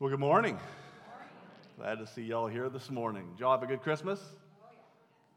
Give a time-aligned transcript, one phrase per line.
[0.00, 0.58] Well, good morning.
[1.76, 3.32] Glad to see y'all here this morning.
[3.32, 4.18] Did y'all have a good Christmas?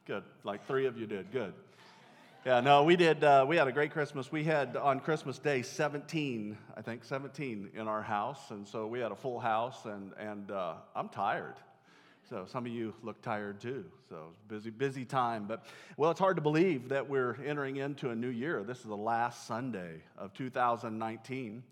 [0.07, 0.23] Good.
[0.45, 1.33] Like three of you did.
[1.33, 1.53] Good.
[2.45, 3.25] Yeah, no, we did.
[3.25, 4.31] Uh, we had a great Christmas.
[4.31, 8.51] We had on Christmas Day 17, I think, 17 in our house.
[8.51, 11.55] And so we had a full house, and, and uh, I'm tired.
[12.29, 13.83] So some of you look tired too.
[14.07, 15.43] So busy, busy time.
[15.45, 15.65] But
[15.97, 18.63] well, it's hard to believe that we're entering into a new year.
[18.63, 21.63] This is the last Sunday of 2019.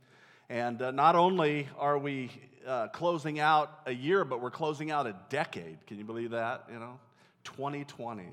[0.51, 2.29] And uh, not only are we
[2.67, 5.77] uh, closing out a year, but we're closing out a decade.
[5.87, 6.65] Can you believe that?
[6.69, 6.99] You know,
[7.45, 8.25] 2020.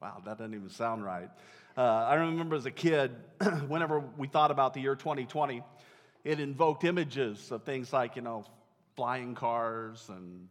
[0.00, 1.28] Wow, that doesn't even sound right.
[1.76, 3.10] Uh, I remember as a kid,
[3.66, 5.64] whenever we thought about the year 2020,
[6.22, 8.44] it invoked images of things like, you know,
[8.94, 10.46] flying cars and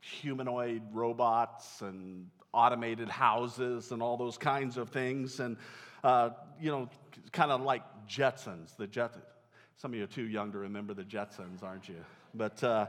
[0.00, 5.38] humanoid robots and automated houses and all those kinds of things.
[5.38, 5.58] And,
[6.02, 6.88] uh, you know,
[7.30, 9.20] kind of like Jetsons, the Jetsons
[9.76, 12.04] some of you are too young to remember the Jetsons, aren't you?
[12.34, 12.86] But uh,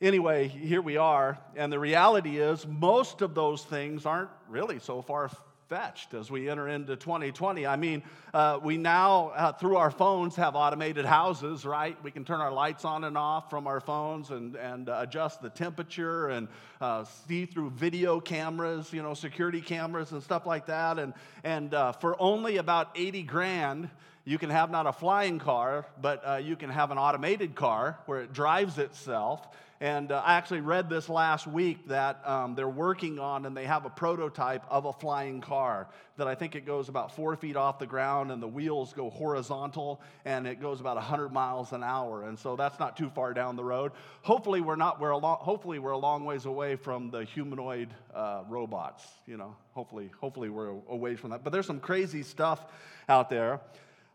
[0.00, 1.38] anyway, here we are.
[1.56, 5.30] And the reality is, most of those things aren't really so far
[5.68, 7.66] fetched as we enter into 2020.
[7.66, 8.02] I mean,
[8.34, 11.96] uh, we now, uh, through our phones, have automated houses, right?
[12.04, 15.40] We can turn our lights on and off from our phones and, and uh, adjust
[15.40, 16.48] the temperature and
[16.80, 20.98] uh, see through video cameras, you know, security cameras and stuff like that.
[20.98, 23.90] And, and uh, for only about 80 grand,
[24.24, 27.98] you can have not a flying car, but uh, you can have an automated car
[28.06, 29.46] where it drives itself.
[29.80, 33.66] And uh, I actually read this last week that um, they're working on and they
[33.66, 37.54] have a prototype of a flying car that I think it goes about four feet
[37.54, 41.82] off the ground and the wheels go horizontal and it goes about 100 miles an
[41.82, 42.22] hour.
[42.22, 43.92] And so that's not too far down the road.
[44.22, 47.92] Hopefully, we're not, we're a long, hopefully, we're a long ways away from the humanoid
[48.14, 49.04] uh, robots.
[49.26, 51.44] You know, hopefully, hopefully, we're away from that.
[51.44, 52.64] But there's some crazy stuff
[53.06, 53.60] out there.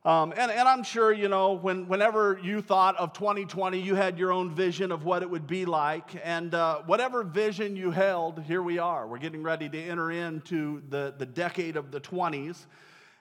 [0.05, 4.17] Um, and, and I'm sure, you know, when, whenever you thought of 2020, you had
[4.17, 6.15] your own vision of what it would be like.
[6.23, 9.05] And uh, whatever vision you held, here we are.
[9.07, 12.65] We're getting ready to enter into the, the decade of the 20s.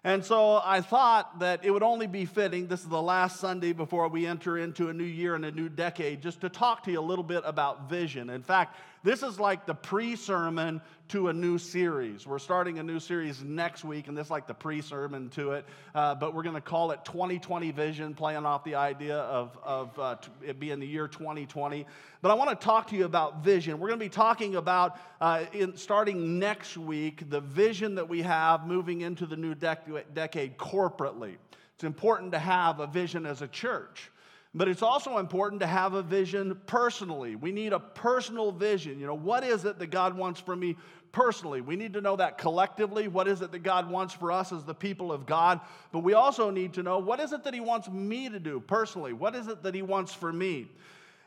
[0.04, 3.72] And so I thought that it would only be fitting, this is the last Sunday
[3.72, 6.92] before we enter into a new year and a new decade, just to talk to
[6.92, 8.30] you a little bit about vision.
[8.30, 12.26] In fact, this is like the pre sermon to a new series.
[12.26, 15.52] We're starting a new series next week, and this is like the pre sermon to
[15.52, 15.64] it.
[15.94, 19.98] Uh, but we're going to call it 2020 Vision, playing off the idea of, of
[19.98, 21.86] uh, it being the year 2020.
[22.20, 23.78] But I want to talk to you about vision.
[23.78, 28.22] We're going to be talking about, uh, in, starting next week, the vision that we
[28.22, 31.36] have moving into the new dec- decade corporately.
[31.76, 34.10] It's important to have a vision as a church.
[34.54, 37.36] But it's also important to have a vision personally.
[37.36, 38.98] We need a personal vision.
[38.98, 40.76] You know, what is it that God wants for me
[41.12, 41.60] personally?
[41.60, 43.08] We need to know that collectively.
[43.08, 45.60] What is it that God wants for us as the people of God?
[45.92, 48.58] But we also need to know what is it that He wants me to do
[48.58, 49.12] personally?
[49.12, 50.68] What is it that He wants for me?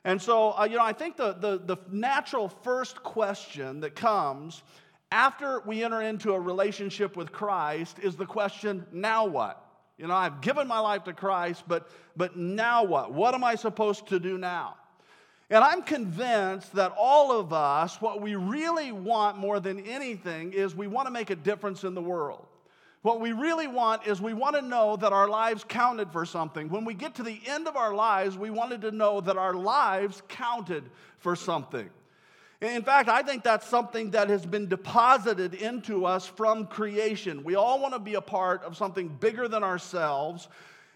[0.04, 4.64] And so, uh, you know, I think the, the, the natural first question that comes
[5.12, 9.64] after we enter into a relationship with Christ is the question now what?
[10.02, 13.14] You know, I've given my life to Christ, but, but now what?
[13.14, 14.76] What am I supposed to do now?
[15.52, 20.74] And I'm convinced that all of us, what we really want more than anything is
[20.74, 22.48] we want to make a difference in the world.
[23.04, 26.70] What we really want is we want to know that our lives counted for something.
[26.70, 29.54] When we get to the end of our lives, we wanted to know that our
[29.54, 30.84] lives counted
[31.20, 31.92] for something.
[32.62, 37.44] In fact, I think that's something that has been deposited into us from creation.
[37.44, 40.48] We all want to be a part of something bigger than ourselves.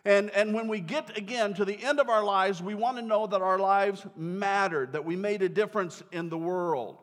[0.06, 3.02] And, and when we get again to the end of our lives, we want to
[3.02, 6.98] know that our lives mattered, that we made a difference in the world.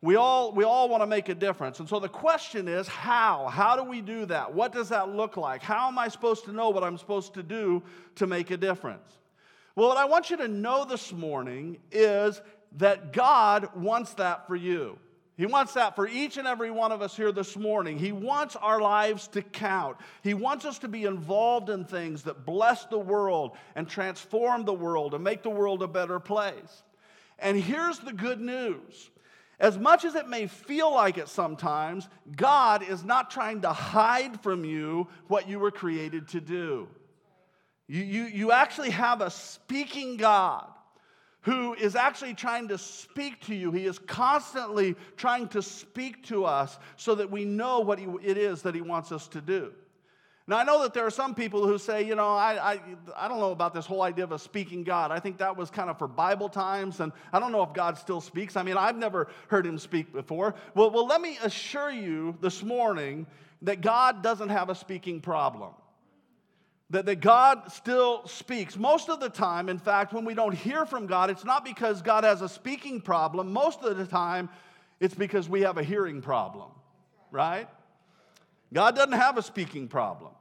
[0.00, 1.78] We all, we all want to make a difference.
[1.78, 3.46] And so the question is how?
[3.46, 4.52] How do we do that?
[4.52, 5.62] What does that look like?
[5.62, 7.84] How am I supposed to know what I'm supposed to do
[8.16, 9.06] to make a difference?
[9.76, 12.42] Well, what I want you to know this morning is
[12.76, 14.98] that God wants that for you.
[15.36, 17.98] He wants that for each and every one of us here this morning.
[17.98, 19.96] He wants our lives to count.
[20.22, 24.74] He wants us to be involved in things that bless the world and transform the
[24.74, 26.82] world and make the world a better place.
[27.38, 29.10] And here's the good news.
[29.58, 34.42] As much as it may feel like it sometimes, God is not trying to hide
[34.42, 36.88] from you what you were created to do.
[37.88, 40.68] You, you, you actually have a speaking God
[41.42, 43.72] who is actually trying to speak to you.
[43.72, 48.38] He is constantly trying to speak to us so that we know what he, it
[48.38, 49.72] is that He wants us to do.
[50.48, 52.80] Now, I know that there are some people who say, you know, I, I,
[53.16, 55.12] I don't know about this whole idea of a speaking God.
[55.12, 57.96] I think that was kind of for Bible times, and I don't know if God
[57.96, 58.56] still speaks.
[58.56, 60.56] I mean, I've never heard him speak before.
[60.74, 63.26] Well, well let me assure you this morning
[63.62, 65.70] that God doesn't have a speaking problem
[66.92, 68.76] that, that God still speaks.
[68.76, 72.02] Most of the time, in fact, when we don't hear from God, it's not because
[72.02, 73.50] God has a speaking problem.
[73.50, 74.50] Most of the time,
[75.00, 76.70] it's because we have a hearing problem,
[77.30, 77.66] right?
[78.74, 80.32] God doesn't have a speaking problem,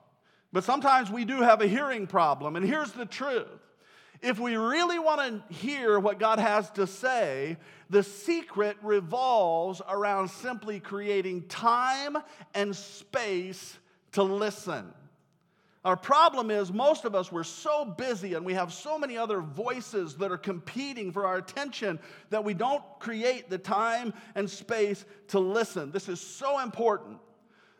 [0.52, 2.58] but sometimes we do have a hearing problem.
[2.58, 3.48] And here's the truth
[4.22, 7.58] if we really want to hear what God has to say,
[7.90, 12.18] the secret revolves around simply creating time
[12.54, 13.78] and space
[14.12, 14.94] to listen.
[15.84, 19.42] Our problem is, most of us, we're so busy and we have so many other
[19.42, 22.00] voices that are competing for our attention
[22.30, 25.92] that we don't create the time and space to listen.
[25.92, 27.18] This is so important.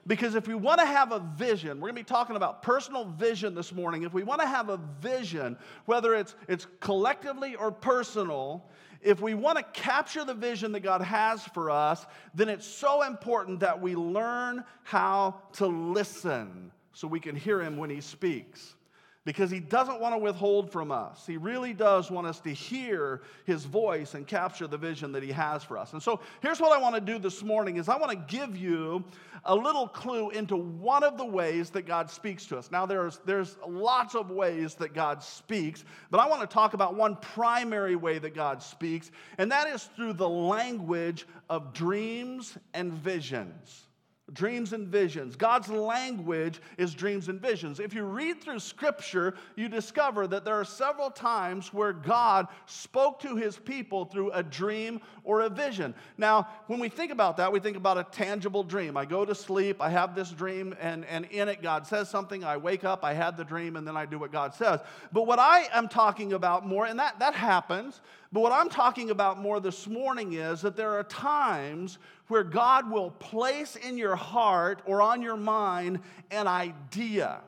[0.08, 3.06] Because if we want to have a vision, we're going to be talking about personal
[3.06, 4.02] vision this morning.
[4.02, 5.56] If we want to have a vision,
[5.86, 8.66] whether it's, it's collectively or personal,
[9.04, 13.04] if we want to capture the vision that God has for us, then it's so
[13.04, 18.76] important that we learn how to listen so we can hear Him when He speaks
[19.24, 21.28] because he doesn't want to withhold from us.
[21.28, 25.32] He really does want us to hear his voice and capture the vision that he
[25.32, 25.94] has for us.
[25.94, 28.58] And so here's what I want to do this morning is I want to give
[28.58, 29.04] you
[29.46, 32.72] a little clue into one of the ways that God speaks to us.
[32.72, 36.96] Now there's there's lots of ways that God speaks, but I want to talk about
[36.96, 42.92] one primary way that God speaks, and that is through the language of dreams and
[42.92, 43.88] visions.
[44.34, 45.36] Dreams and visions.
[45.36, 47.80] God's language is dreams and visions.
[47.80, 53.20] If you read through Scripture, you discover that there are several times where God spoke
[53.22, 55.94] to his people through a dream or a vision.
[56.18, 58.96] Now, when we think about that, we think about a tangible dream.
[58.96, 62.44] I go to sleep, I have this dream, and, and in it, God says something.
[62.44, 64.80] I wake up, I had the dream, and then I do what God says.
[65.12, 68.02] But what I am talking about more, and that, that happens,
[68.32, 71.98] but what I'm talking about more this morning is that there are times
[72.28, 76.00] where God will place in your heart or on your mind
[76.30, 77.42] an idea,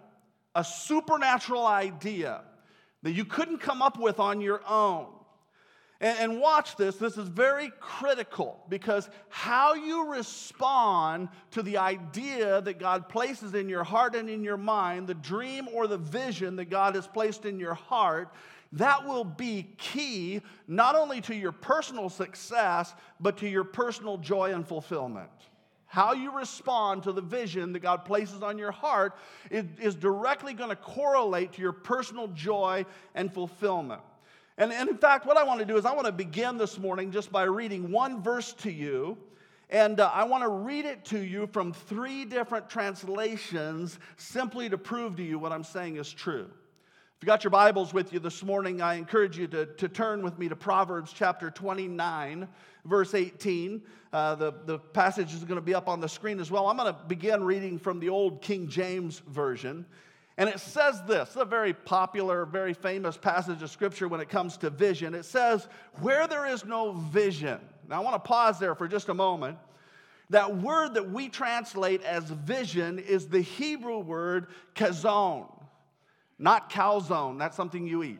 [0.55, 2.41] a supernatural idea
[3.01, 5.07] that you couldn't come up with on your own.
[6.01, 12.59] And, and, watch this, this is very critical because how you respond to the idea
[12.59, 16.57] that God places in your heart and in your mind, the dream or the vision
[16.57, 18.33] that God has placed in your heart,
[18.73, 24.53] that will be key not only to your personal success, but to your personal joy
[24.53, 25.29] and fulfillment.
[25.85, 29.15] How you respond to the vision that God places on your heart
[29.51, 32.83] is, is directly going to correlate to your personal joy
[33.13, 34.01] and fulfillment.
[34.57, 36.79] And, and in fact, what I want to do is I want to begin this
[36.79, 39.17] morning just by reading one verse to you.
[39.69, 44.79] And uh, I want to read it to you from three different translations simply to
[44.79, 46.49] prove to you what I'm saying is true
[47.21, 50.37] you got your Bibles with you this morning, I encourage you to, to turn with
[50.37, 52.47] me to Proverbs chapter 29,
[52.85, 53.81] verse 18.
[54.11, 56.67] Uh, the, the passage is going to be up on the screen as well.
[56.67, 59.85] I'm going to begin reading from the old King James Version.
[60.37, 64.57] And it says this, a very popular, very famous passage of scripture when it comes
[64.57, 65.13] to vision.
[65.13, 65.67] It says,
[66.01, 67.59] Where there is no vision.
[67.87, 69.57] Now, I want to pause there for just a moment.
[70.29, 75.47] That word that we translate as vision is the Hebrew word chazon.
[76.39, 78.19] Not calzone, that's something you eat.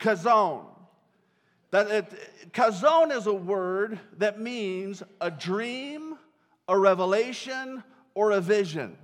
[0.00, 0.64] Chazon.
[1.70, 6.16] That it, chazon is a word that means a dream,
[6.68, 7.82] a revelation,
[8.14, 8.96] or a vision.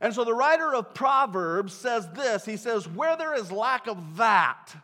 [0.00, 4.16] And so the writer of Proverbs says this He says, Where there is lack of
[4.16, 4.74] that,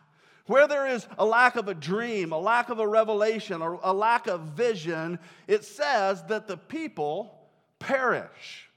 [0.45, 3.93] where there is a lack of a dream, a lack of a revelation, or a
[3.93, 7.37] lack of vision, it says that the people
[7.79, 8.69] perish.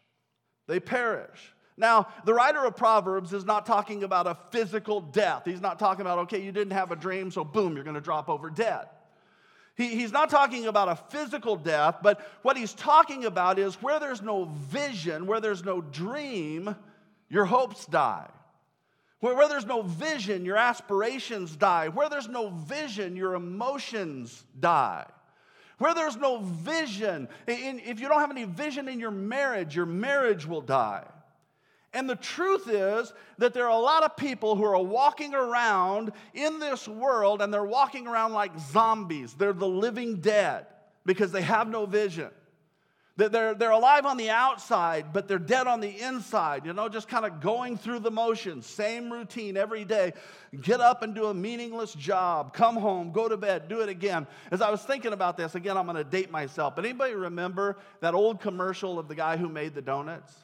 [0.66, 1.54] They perish.
[1.76, 5.43] Now, the writer of Proverbs is not talking about a physical death.
[5.45, 8.00] He's not talking about, okay, you didn't have a dream, so boom, you're going to
[8.00, 8.87] drop over dead.
[9.75, 13.99] He, he's not talking about a physical death, but what he's talking about is where
[13.99, 16.76] there's no vision, where there's no dream,
[17.31, 18.29] your hopes die.
[19.21, 21.88] Where, where there's no vision, your aspirations die.
[21.88, 25.07] Where there's no vision, your emotions die.
[25.79, 29.87] Where there's no vision, in, if you don't have any vision in your marriage, your
[29.87, 31.07] marriage will die.
[31.95, 36.13] And the truth is that there are a lot of people who are walking around
[36.33, 39.35] in this world and they're walking around like zombies.
[39.35, 40.67] They're the living dead
[41.05, 42.31] because they have no vision.
[43.17, 47.09] They're, they're alive on the outside, but they're dead on the inside, you know, just
[47.09, 50.15] kind of going through the motions, same routine every day.
[50.63, 54.27] Get up and do a meaningless job, come home, go to bed, do it again.
[54.51, 57.77] As I was thinking about this, again, I'm going to date myself, but anybody remember
[58.01, 60.35] that old commercial of the guy who made the donuts?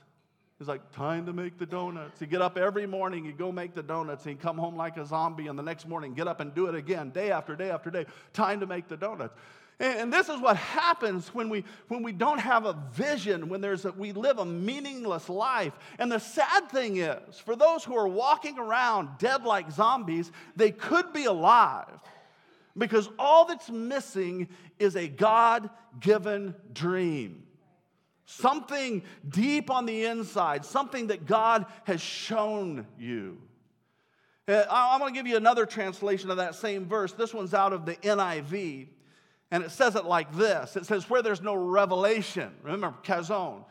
[0.58, 2.18] He's like, time to make the donuts.
[2.18, 5.06] He'd get up every morning, he'd go make the donuts, he'd come home like a
[5.06, 7.90] zombie, and the next morning get up and do it again, day after day after
[7.90, 8.06] day.
[8.32, 9.34] Time to make the donuts.
[9.80, 13.84] And this is what happens when we, when we don't have a vision, when there's
[13.84, 15.72] a, we live a meaningless life.
[16.00, 20.72] And the sad thing is, for those who are walking around dead like zombies, they
[20.72, 22.00] could be alive
[22.76, 24.48] because all that's missing
[24.80, 27.44] is a God given dream.
[28.30, 33.38] Something deep on the inside, something that God has shown you.
[34.46, 37.12] Uh, I'm going to give you another translation of that same verse.
[37.12, 38.88] This one's out of the NIV.
[39.50, 43.64] And it says it like this it says, Where there's no revelation, remember, chazon,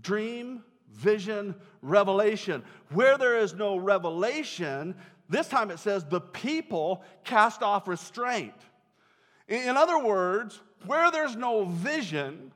[0.00, 0.62] dream,
[0.92, 2.62] vision, revelation.
[2.90, 4.94] Where there is no revelation,
[5.28, 8.54] this time it says, the people cast off restraint.
[9.48, 12.52] In other words, where there's no vision,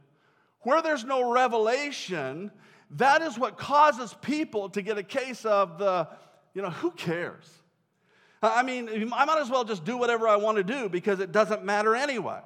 [0.63, 2.51] where there's no revelation,
[2.93, 6.09] that is what causes people to get a case of the,
[6.55, 7.49] you know, who cares?
[8.43, 11.31] I mean, I might as well just do whatever I want to do because it
[11.31, 12.41] doesn't matter anyway.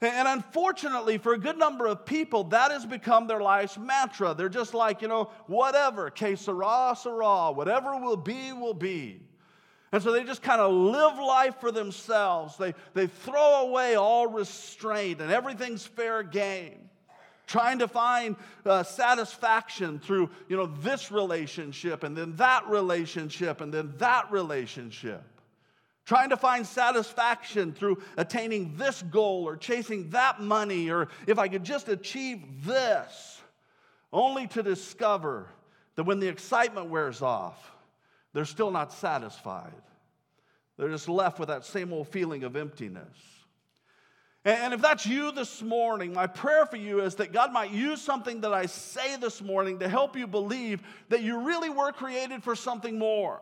[0.00, 4.34] And unfortunately, for a good number of people, that has become their life's mantra.
[4.34, 9.20] They're just like, you know, whatever, que sera, sera, whatever will be, will be.
[9.92, 12.56] And so they just kind of live life for themselves.
[12.56, 16.90] They, they throw away all restraint and everything's fair game.
[17.46, 23.72] Trying to find uh, satisfaction through, you know, this relationship and then that relationship and
[23.72, 25.22] then that relationship
[26.04, 31.48] trying to find satisfaction through attaining this goal or chasing that money, or if I
[31.48, 33.40] could just achieve this,
[34.12, 35.48] only to discover
[35.96, 37.72] that when the excitement wears off,
[38.32, 39.72] they're still not satisfied.
[40.76, 43.16] They're just left with that same old feeling of emptiness.
[44.44, 48.02] And if that's you this morning, my prayer for you is that God might use
[48.02, 52.42] something that I say this morning to help you believe that you really were created
[52.42, 53.40] for something more.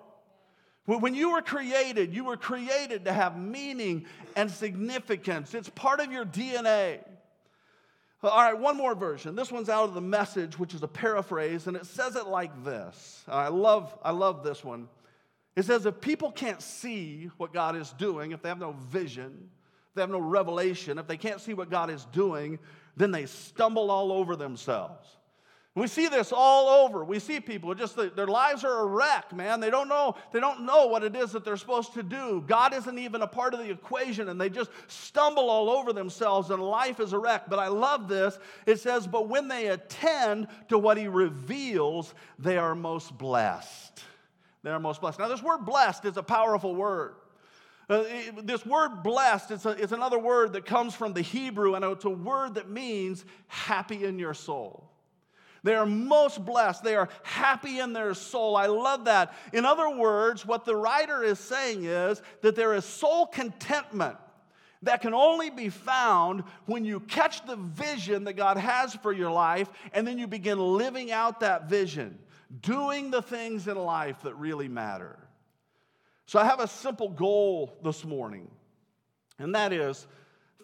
[0.85, 4.07] When you were created, you were created to have meaning
[4.37, 5.55] and significance.
[5.55, 7.01] It's part of your DNA.
[8.23, 9.35] All right, one more version.
[9.35, 12.65] This one's out of the message, which is a paraphrase, and it says it like
[12.65, 13.25] this.
[13.27, 14.89] I love, I love this one.
[15.57, 19.51] It says, if people can't see what God is doing, if they have no vision,
[19.95, 22.59] they have no revelation, if they can't see what God is doing,
[22.97, 25.07] then they stumble all over themselves.
[25.75, 27.03] We see this all over.
[27.03, 29.59] We see people just their lives are a wreck, man.
[29.59, 32.45] They don't know they don't know what it is that they're supposed to do.
[32.47, 36.51] God isn't even a part of the equation and they just stumble all over themselves
[36.51, 37.49] and life is a wreck.
[37.49, 38.39] But I love this.
[38.67, 44.05] It says, "But when they attend to what he reveals, they are most blessed."
[44.63, 45.21] They are most blessed.
[45.21, 47.15] Now this word blessed is a powerful word.
[47.93, 48.05] Uh,
[48.43, 52.11] this word blessed is, is another word that comes from the Hebrew, and it's a
[52.11, 54.89] word that means happy in your soul.
[55.63, 56.83] They are most blessed.
[56.83, 58.57] They are happy in their soul.
[58.57, 59.35] I love that.
[59.53, 64.17] In other words, what the writer is saying is that there is soul contentment
[64.83, 69.31] that can only be found when you catch the vision that God has for your
[69.31, 72.19] life and then you begin living out that vision,
[72.63, 75.19] doing the things in life that really matter.
[76.27, 78.51] So I have a simple goal this morning,
[79.39, 80.07] and that is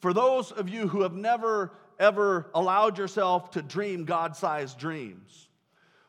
[0.00, 5.49] for those of you who have never ever allowed yourself to dream God sized dreams.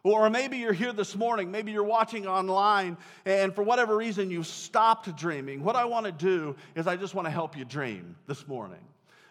[0.03, 4.47] Or maybe you're here this morning, maybe you're watching online, and for whatever reason you've
[4.47, 5.61] stopped dreaming.
[5.61, 8.79] What I want to do is I just want to help you dream this morning.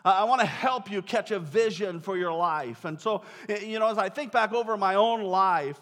[0.05, 2.85] I want to help you catch a vision for your life.
[2.85, 5.79] And so, eh, you know, as I think back over my own life,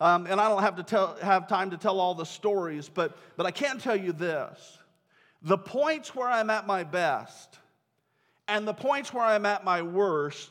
[0.00, 3.16] um, and I don't have to tell, have time to tell all the stories, but,
[3.36, 4.78] but I can tell you this.
[5.42, 7.58] The points where I'm at my best
[8.48, 10.50] and the points where I'm at my worst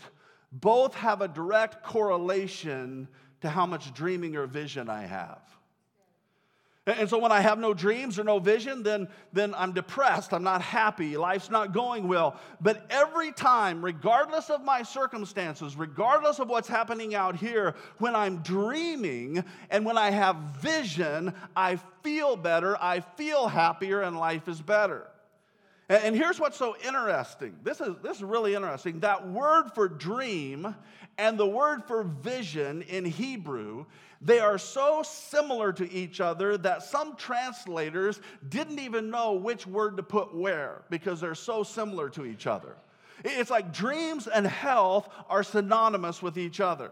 [0.52, 3.08] both have a direct correlation
[3.42, 5.42] to how much dreaming or vision I have.
[6.88, 10.34] And so when I have no dreams or no vision, then, then I'm depressed.
[10.34, 11.18] I'm not happy.
[11.18, 12.40] Life's not going well.
[12.62, 18.38] But every time, regardless of my circumstances, regardless of what's happening out here, when I'm
[18.38, 24.62] dreaming and when I have vision, I feel better, I feel happier, and life is
[24.62, 25.08] better.
[25.90, 27.56] And here's what's so interesting.
[27.64, 29.02] This is, this is really interesting.
[29.02, 30.76] That word for dream
[31.18, 33.86] and the word for vision in Hebrew,
[34.22, 38.20] they are so similar to each other that some translators
[38.50, 42.76] didn't even know which word to put where because they're so similar to each other.
[43.24, 46.92] It's like dreams and health are synonymous with each other.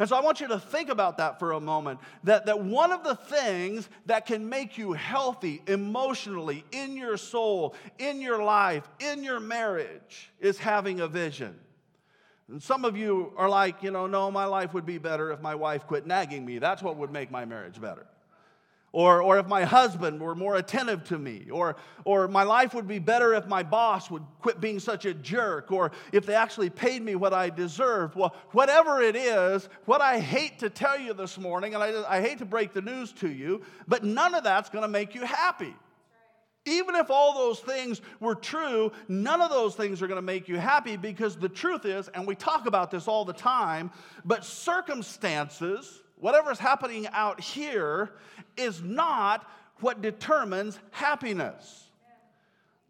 [0.00, 1.98] And so I want you to think about that for a moment.
[2.22, 7.74] That, that one of the things that can make you healthy emotionally, in your soul,
[7.98, 11.58] in your life, in your marriage, is having a vision.
[12.48, 15.40] And some of you are like, you know, no, my life would be better if
[15.40, 16.58] my wife quit nagging me.
[16.58, 18.06] That's what would make my marriage better.
[18.90, 21.48] Or, or if my husband were more attentive to me.
[21.52, 25.12] Or, or my life would be better if my boss would quit being such a
[25.12, 25.70] jerk.
[25.70, 28.14] Or if they actually paid me what I deserved.
[28.14, 32.22] Well, whatever it is, what I hate to tell you this morning, and I, I
[32.22, 35.26] hate to break the news to you, but none of that's going to make you
[35.26, 35.74] happy.
[36.68, 40.48] Even if all those things were true, none of those things are going to make
[40.48, 43.90] you happy because the truth is, and we talk about this all the time,
[44.24, 48.12] but circumstances, whatever's happening out here,
[48.56, 51.87] is not what determines happiness.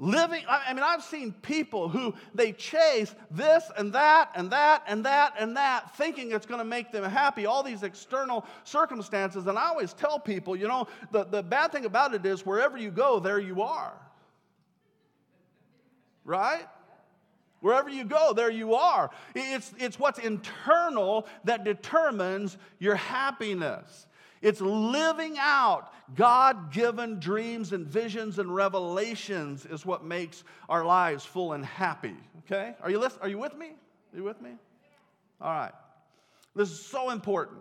[0.01, 5.05] Living, I mean, I've seen people who they chase this and that and that and
[5.05, 9.49] that and that, thinking it's going to make them happy, all these external circumstances.
[9.49, 12.79] And I always tell people, you know, the, the bad thing about it is wherever
[12.79, 13.93] you go, there you are.
[16.25, 16.67] Right?
[17.61, 19.11] Wherever you go, there you are.
[19.35, 24.07] It's, it's what's internal that determines your happiness.
[24.41, 31.25] It's living out God given dreams and visions and revelations is what makes our lives
[31.25, 32.17] full and happy.
[32.45, 32.75] Okay?
[32.83, 33.67] Are you, list- are you with me?
[34.13, 34.51] Are you with me?
[35.41, 35.73] All right.
[36.57, 37.59] This is so important.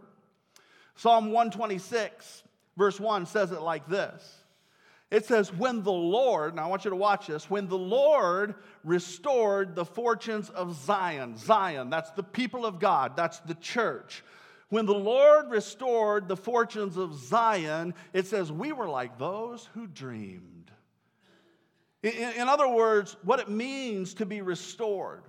[0.95, 2.43] Psalm 126,
[2.75, 4.37] verse 1 says it like this
[5.11, 8.55] It says, When the Lord, now I want you to watch this, when the Lord
[8.83, 14.23] restored the fortunes of Zion, Zion, that's the people of God, that's the church.
[14.69, 19.87] When the Lord restored the fortunes of Zion, it says, We were like those who
[19.87, 20.71] dreamed.
[22.03, 25.23] In, in, other words, what it means to be restored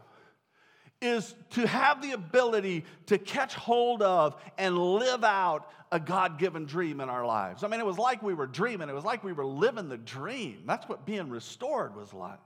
[1.00, 6.66] is to have the ability to catch hold of and live out a God given
[6.66, 7.64] dream in our lives.
[7.64, 9.96] I mean, it was like we were dreaming, it was like we were living the
[9.96, 10.64] dream.
[10.66, 12.40] That's what being restored was like.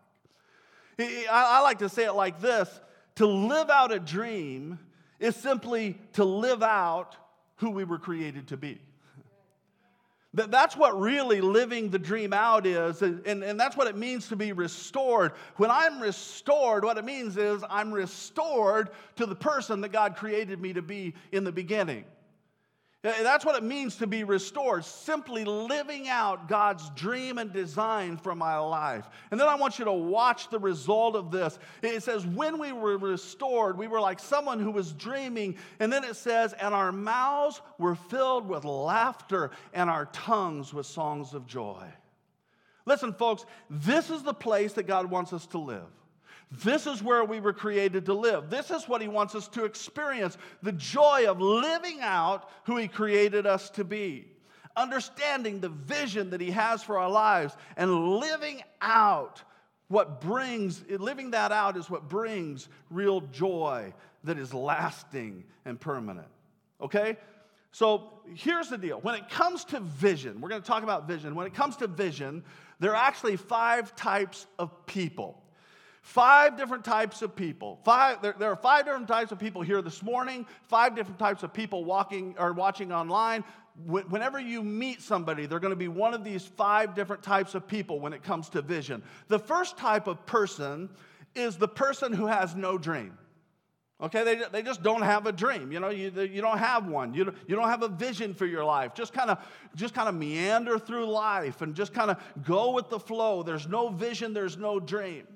[0.98, 2.68] I, I like to say it like this
[3.16, 4.78] to live out a dream
[5.22, 7.16] is simply to live out
[7.56, 8.80] who we were created to be.
[10.34, 14.36] That's what really living the dream out is, and, and that's what it means to
[14.36, 15.32] be restored.
[15.56, 20.60] When I'm restored, what it means is I'm restored to the person that God created
[20.60, 22.04] me to be in the beginning.
[23.02, 28.32] That's what it means to be restored, simply living out God's dream and design for
[28.32, 29.08] my life.
[29.32, 31.58] And then I want you to watch the result of this.
[31.82, 35.56] It says, When we were restored, we were like someone who was dreaming.
[35.80, 40.86] And then it says, And our mouths were filled with laughter, and our tongues with
[40.86, 41.84] songs of joy.
[42.86, 45.90] Listen, folks, this is the place that God wants us to live.
[46.52, 48.50] This is where we were created to live.
[48.50, 52.88] This is what He wants us to experience the joy of living out who He
[52.88, 54.26] created us to be,
[54.76, 59.42] understanding the vision that He has for our lives, and living out
[59.88, 63.92] what brings, living that out is what brings real joy
[64.24, 66.28] that is lasting and permanent.
[66.80, 67.16] Okay?
[67.72, 69.00] So here's the deal.
[69.00, 71.34] When it comes to vision, we're going to talk about vision.
[71.34, 72.44] When it comes to vision,
[72.78, 75.41] there are actually five types of people.
[76.02, 77.78] Five different types of people.
[77.84, 81.44] Five, there, there, are five different types of people here this morning, five different types
[81.44, 83.44] of people walking or watching online.
[83.86, 87.68] Whenever you meet somebody, they're going to be one of these five different types of
[87.68, 89.02] people when it comes to vision.
[89.28, 90.90] The first type of person
[91.36, 93.16] is the person who has no dream.
[94.02, 95.70] Okay, they, they just don't have a dream.
[95.70, 97.14] You know, you, you don't have one.
[97.14, 98.92] You, you don't have a vision for your life.
[98.94, 99.38] Just kind of
[99.76, 103.44] just kind of meander through life and just kind of go with the flow.
[103.44, 105.28] There's no vision, there's no dream.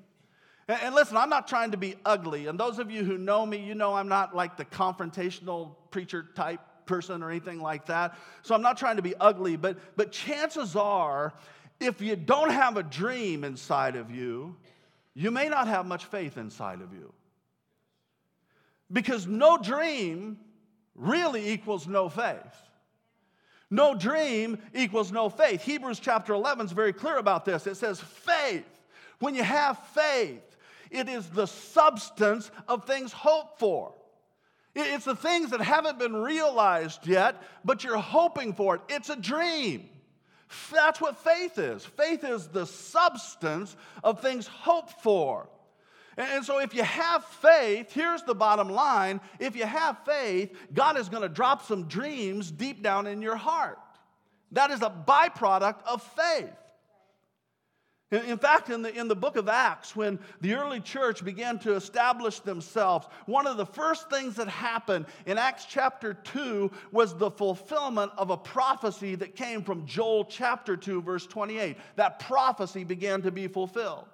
[0.67, 2.47] And, listen, I'm not trying to be ugly.
[2.47, 6.27] And those of you who know me, you know I'm not like the confrontational preacher
[6.35, 8.17] type person or anything like that.
[8.41, 11.33] So I'm not trying to be ugly, but, but chances are,
[11.79, 14.55] if you don't have a dream inside of you,
[15.13, 17.13] you may not have much faith inside of you.
[18.91, 20.37] Because no dream
[20.95, 22.37] really equals no faith.
[23.69, 25.61] No dream equals no faith.
[25.61, 27.67] Hebrews chapter 11 is very clear about this.
[27.67, 28.65] It says, faith.
[29.19, 30.56] When you have faith,
[30.91, 33.93] it is the substance of things hoped for.
[34.75, 38.81] It's the things that haven't been realized yet, but you're hoping for it.
[38.89, 39.89] It's a dream.
[40.71, 41.83] That's what faith is.
[41.83, 45.49] Faith is the substance of things hoped for.
[46.15, 50.97] And so, if you have faith, here's the bottom line if you have faith, God
[50.97, 53.77] is going to drop some dreams deep down in your heart.
[54.51, 56.49] That is a byproduct of faith.
[58.09, 61.75] In fact, in the, in the book of Acts, when the early church began to
[61.75, 67.29] establish themselves, one of the first things that happened in Acts chapter 2 was the
[67.29, 71.75] fulfillment of a prophecy that came from Joel chapter 2, verse 28.
[71.97, 74.05] That prophecy began to be fulfilled.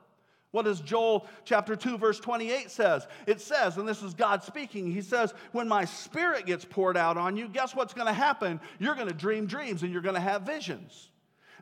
[0.50, 3.08] What does Joel chapter 2 verse 28 says?
[3.28, 7.18] It says, and this is God speaking, he says, when my spirit gets poured out
[7.18, 8.60] on you, guess what's going to happen?
[8.80, 11.10] You're going to dream dreams and you're going to have visions.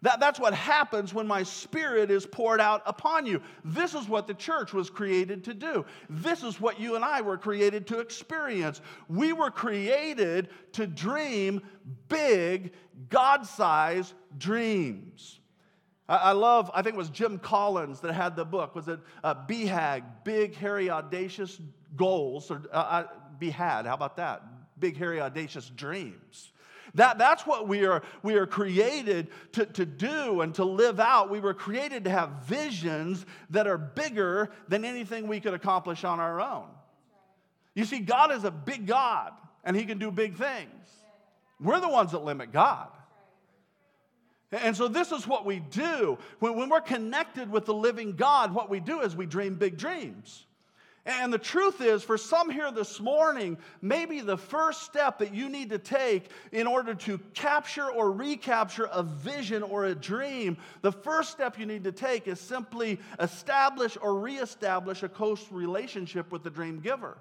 [0.03, 3.41] That, that's what happens when my spirit is poured out upon you.
[3.63, 5.85] This is what the church was created to do.
[6.09, 8.81] This is what you and I were created to experience.
[9.07, 11.61] We were created to dream
[12.09, 12.73] big,
[13.09, 15.39] God sized dreams.
[16.09, 18.75] I, love, I think it was Jim Collins that had the book.
[18.75, 21.61] Was it uh, BHAG, Big, Hairy, Audacious
[21.95, 22.51] Goals?
[22.51, 23.03] Or uh, uh
[23.39, 24.43] BHAD, how about that?
[24.79, 26.50] Big, Hairy, Audacious Dreams.
[26.95, 31.29] That, that's what we are, we are created to, to do and to live out.
[31.29, 36.19] We were created to have visions that are bigger than anything we could accomplish on
[36.19, 36.67] our own.
[37.73, 39.31] You see, God is a big God,
[39.63, 40.69] and He can do big things.
[41.59, 42.89] We're the ones that limit God.
[44.51, 46.17] And so, this is what we do.
[46.39, 49.77] When, when we're connected with the living God, what we do is we dream big
[49.77, 50.45] dreams.
[51.05, 55.49] And the truth is, for some here this morning, maybe the first step that you
[55.49, 60.91] need to take in order to capture or recapture a vision or a dream, the
[60.91, 66.43] first step you need to take is simply establish or reestablish a close relationship with
[66.43, 67.17] the dream giver.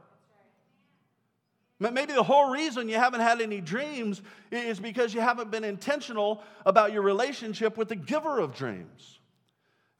[1.78, 6.42] Maybe the whole reason you haven't had any dreams is because you haven't been intentional
[6.66, 9.19] about your relationship with the giver of dreams.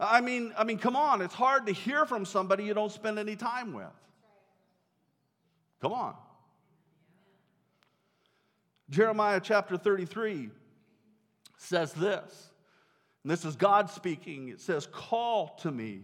[0.00, 3.18] I mean, I mean, come on, it's hard to hear from somebody you don't spend
[3.18, 3.84] any time with.
[5.82, 6.14] Come on.
[8.88, 10.50] Jeremiah chapter 33
[11.58, 12.50] says this,
[13.22, 14.48] and this is God speaking.
[14.48, 16.02] It says, Call to me,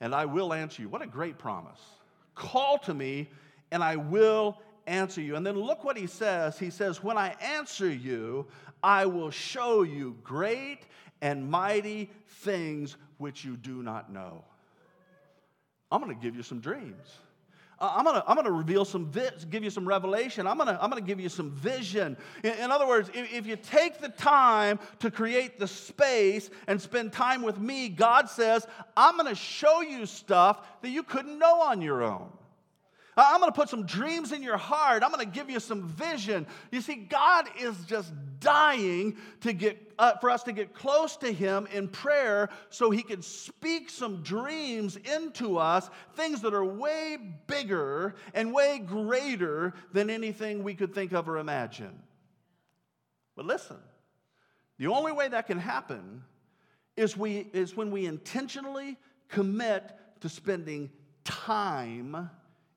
[0.00, 0.88] and I will answer you.
[0.88, 1.80] What a great promise.
[2.34, 3.28] Call to me,
[3.70, 5.36] and I will answer you.
[5.36, 6.58] And then look what he says.
[6.58, 8.46] He says, When I answer you,
[8.82, 10.80] I will show you great
[11.20, 14.44] and mighty things which you do not know.
[15.90, 17.18] I'm going to give you some dreams.
[17.78, 19.10] I'm gonna, I'm gonna reveal some,
[19.50, 20.46] give you some revelation.
[20.46, 22.16] I'm gonna, I'm gonna give you some vision.
[22.42, 26.80] In, in other words, if, if, you take the time to create the space and
[26.80, 31.60] spend time with me, God says, I'm gonna show you stuff that you couldn't know
[31.60, 32.30] on your own.
[33.16, 35.02] I'm going to put some dreams in your heart.
[35.02, 36.46] I'm going to give you some vision.
[36.70, 41.32] You see, God is just dying to get uh, for us to get close to
[41.32, 47.16] Him in prayer, so He can speak some dreams into us, things that are way
[47.46, 52.02] bigger and way greater than anything we could think of or imagine.
[53.34, 53.78] But listen,
[54.78, 56.22] the only way that can happen
[56.96, 58.98] is we is when we intentionally
[59.28, 60.90] commit to spending
[61.24, 62.30] time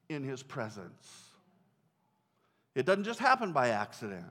[0.10, 1.30] in his presence.
[2.76, 4.26] It doesn't just happen by accident,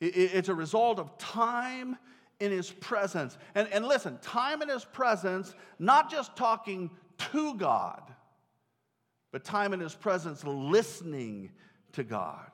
[0.00, 1.96] it's a result of time
[2.40, 3.38] in his presence.
[3.54, 6.90] And, and listen, time in his presence, not just talking
[7.30, 8.02] to God,
[9.30, 11.52] but time in his presence listening
[11.92, 12.50] to God.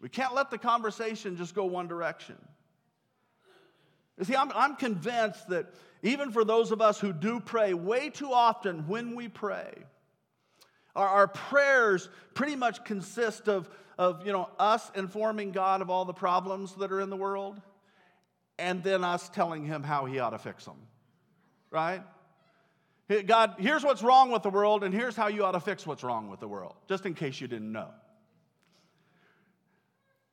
[0.00, 2.36] We can't let the conversation just go one direction.
[4.18, 8.08] You see, I'm, I'm convinced that even for those of us who do pray, way
[8.08, 9.74] too often when we pray,
[10.96, 16.04] our, our prayers pretty much consist of, of you know, us informing God of all
[16.04, 17.60] the problems that are in the world
[18.58, 20.76] and then us telling him how he ought to fix them.
[21.70, 22.02] Right?
[23.26, 26.02] God, here's what's wrong with the world, and here's how you ought to fix what's
[26.02, 27.88] wrong with the world, just in case you didn't know.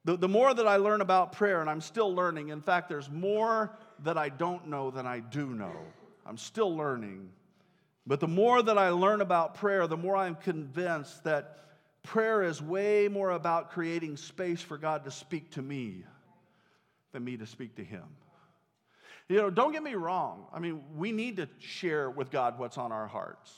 [0.05, 3.09] The, the more that I learn about prayer, and I'm still learning, in fact, there's
[3.09, 5.75] more that I don't know than I do know.
[6.25, 7.29] I'm still learning.
[8.05, 11.59] But the more that I learn about prayer, the more I'm convinced that
[12.03, 16.03] prayer is way more about creating space for God to speak to me
[17.13, 18.03] than me to speak to Him.
[19.29, 20.47] You know, don't get me wrong.
[20.53, 23.51] I mean, we need to share with God what's on our hearts.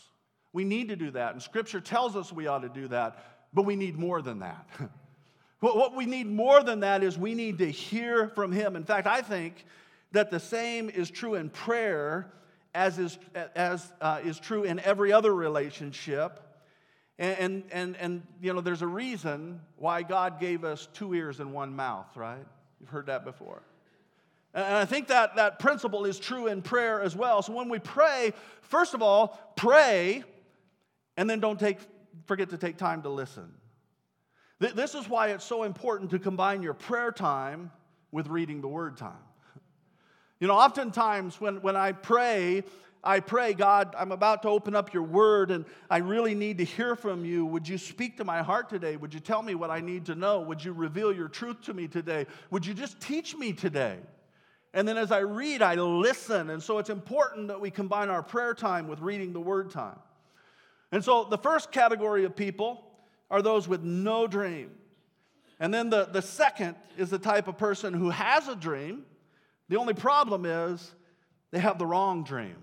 [0.54, 1.34] We need to do that.
[1.34, 3.18] And Scripture tells us we ought to do that,
[3.52, 4.68] but we need more than that.
[5.60, 8.76] what we need more than that is we need to hear from Him.
[8.76, 9.66] In fact, I think
[10.12, 12.32] that the same is true in prayer
[12.76, 13.18] as is,
[13.56, 16.42] as, uh, is true in every other relationship.
[17.18, 21.40] And, and, and, and, you know, there's a reason why God gave us two ears
[21.40, 22.46] and one mouth, right?
[22.80, 23.64] You've heard that before.
[24.54, 27.42] And I think that that principle is true in prayer as well.
[27.42, 30.24] So when we pray, first of all, pray,
[31.18, 31.80] and then don't take,
[32.26, 33.52] forget to take time to listen.
[34.60, 37.72] This is why it's so important to combine your prayer time
[38.12, 39.14] with reading the word time.
[40.40, 42.64] You know, oftentimes when, when I pray,
[43.04, 46.66] I pray, God, I'm about to open up your word and I really need to
[46.66, 47.46] hear from you.
[47.46, 48.98] Would you speak to my heart today?
[48.98, 50.42] Would you tell me what I need to know?
[50.42, 52.26] Would you reveal your truth to me today?
[52.50, 53.98] Would you just teach me today?
[54.74, 56.50] And then as I read, I listen.
[56.50, 60.00] And so it's important that we combine our prayer time with reading the word time.
[60.92, 62.84] And so the first category of people
[63.32, 64.72] are those with no dream.
[65.60, 69.06] And then the, the second is the type of person who has a dream.
[69.70, 70.94] The only problem is
[71.52, 72.56] they have the wrong dream.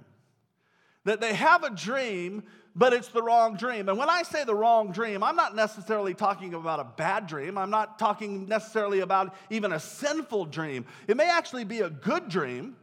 [1.04, 2.44] That they have a dream,
[2.76, 3.88] but it's the wrong dream.
[3.88, 7.58] And when I say the wrong dream, I'm not necessarily talking about a bad dream.
[7.58, 10.86] I'm not talking necessarily about even a sinful dream.
[11.08, 12.76] It may actually be a good dream,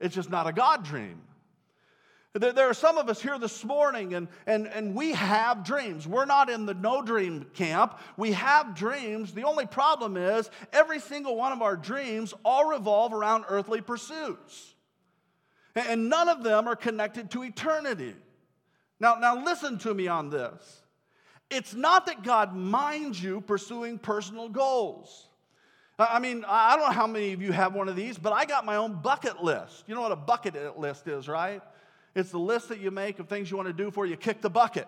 [0.00, 1.20] it's just not a God dream.
[2.34, 6.08] There, are some of us here this morning, and, and, and we have dreams.
[6.08, 7.98] We're not in the no dream camp.
[8.16, 9.34] We have dreams.
[9.34, 14.74] The only problem is every single one of our dreams all revolve around earthly pursuits.
[15.76, 18.14] And none of them are connected to eternity.
[18.98, 20.80] Now, now listen to me on this.
[21.50, 25.28] It's not that God minds you pursuing personal goals.
[25.98, 28.46] I mean, I don't know how many of you have one of these, but I
[28.46, 29.84] got my own bucket list.
[29.86, 31.60] You know what a bucket list is, right?
[32.14, 34.40] It's the list that you make of things you want to do before you kick
[34.40, 34.86] the bucket.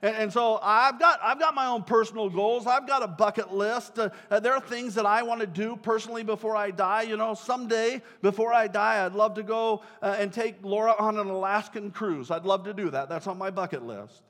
[0.00, 2.68] And, and, so I've got, I've got my own personal goals.
[2.68, 3.98] I've got a bucket list.
[3.98, 7.02] Uh, uh, there are things that I want to do personally before I die.
[7.02, 11.18] You know, someday before I die, I'd love to go uh, and take Laura on
[11.18, 12.30] an Alaskan cruise.
[12.30, 13.08] I'd love to do that.
[13.08, 14.22] That's on my bucket list.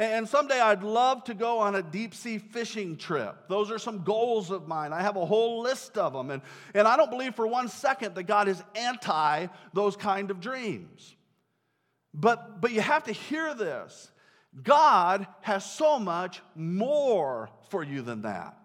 [0.00, 3.36] And, and someday I'd love to go on a deep sea fishing trip.
[3.48, 4.92] Those are some goals of mine.
[4.92, 6.32] I have a whole list of them.
[6.32, 6.42] And,
[6.74, 11.14] and I don't believe for one second that God is anti those kind of dreams.
[12.14, 14.10] But, but you have to hear this
[14.62, 18.56] God has so much more for you than that.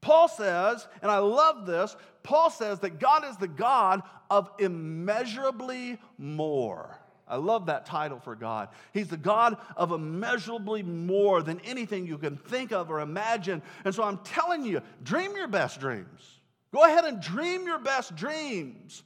[0.00, 5.98] Paul says, and I love this, Paul says that God is the God of immeasurably
[6.18, 6.98] more.
[7.26, 8.68] I love that title for God.
[8.92, 13.62] He's the God of immeasurably more than anything you can think of or imagine.
[13.84, 16.40] And so I'm telling you, dream your best dreams.
[16.72, 19.04] Go ahead and dream your best dreams.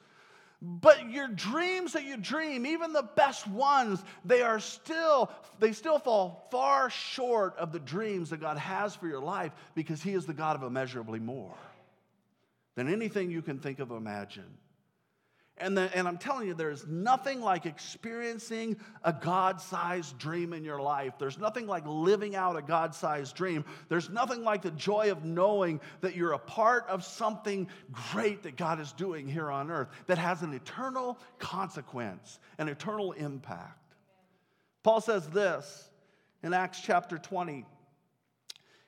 [0.61, 6.01] But your dreams that you dream, even the best ones, they are still, they still
[6.01, 10.27] fall far short of the dreams that God has for your life because He is
[10.27, 11.55] the God of immeasurably more
[12.75, 14.59] than anything you can think of imagine.
[15.61, 20.65] And, the, and I'm telling you, there's nothing like experiencing a God sized dream in
[20.65, 21.15] your life.
[21.19, 23.65] There's nothing like living out a God sized dream.
[23.89, 27.69] There's nothing like the joy of knowing that you're a part of something
[28.13, 33.13] great that God is doing here on earth that has an eternal consequence, an eternal
[33.13, 33.95] impact.
[34.83, 35.91] Paul says this
[36.43, 37.65] in Acts chapter 20.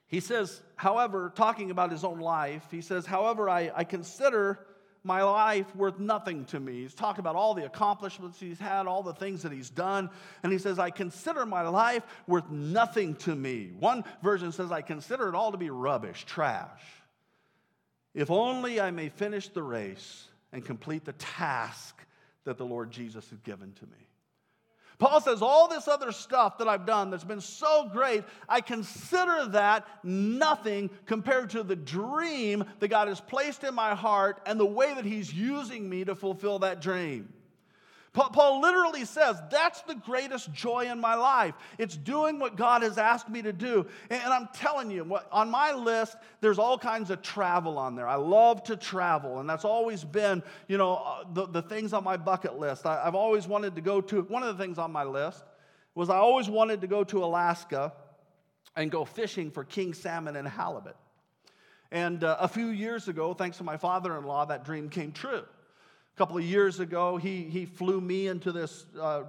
[0.07, 4.67] He says, however, talking about his own life, he says, however, I, I consider
[5.03, 6.83] my life worth nothing to me.
[6.83, 10.11] He's talked about all the accomplishments he's had, all the things that he's done.
[10.43, 13.73] And he says, I consider my life worth nothing to me.
[13.79, 16.83] One version says, I consider it all to be rubbish, trash.
[18.15, 21.97] If only I may finish the race and complete the task
[22.45, 24.10] that the Lord Jesus has given to me.
[25.01, 29.47] Paul says, All this other stuff that I've done that's been so great, I consider
[29.49, 34.67] that nothing compared to the dream that God has placed in my heart and the
[34.67, 37.33] way that He's using me to fulfill that dream.
[38.13, 41.55] Paul literally says, That's the greatest joy in my life.
[41.79, 43.87] It's doing what God has asked me to do.
[44.09, 48.09] And I'm telling you, on my list, there's all kinds of travel on there.
[48.09, 52.03] I love to travel, and that's always been, you know, uh, the, the things on
[52.03, 52.85] my bucket list.
[52.85, 55.45] I, I've always wanted to go to, one of the things on my list
[55.95, 57.93] was I always wanted to go to Alaska
[58.75, 60.97] and go fishing for king salmon and halibut.
[61.93, 65.13] And uh, a few years ago, thanks to my father in law, that dream came
[65.13, 65.45] true.
[66.15, 69.23] A couple of years ago, he, he flew me into this uh,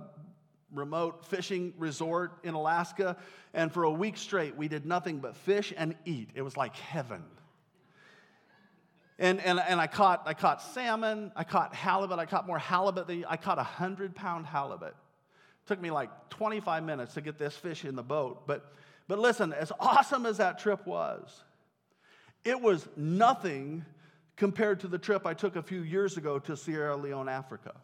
[0.74, 3.18] remote fishing resort in Alaska,
[3.54, 6.30] and for a week straight, we did nothing but fish and eat.
[6.36, 7.24] It was like heaven.
[9.20, 13.06] And, and, and I, caught, I caught salmon, I caught halibut, I caught more halibut
[13.06, 14.96] than I caught a 100 pound halibut.
[14.96, 18.48] It took me like 25 minutes to get this fish in the boat.
[18.48, 18.74] But,
[19.08, 21.44] but listen, as awesome as that trip was,
[22.44, 23.86] it was nothing
[24.42, 27.76] compared to the trip I took a few years ago to Sierra Leone, Africa.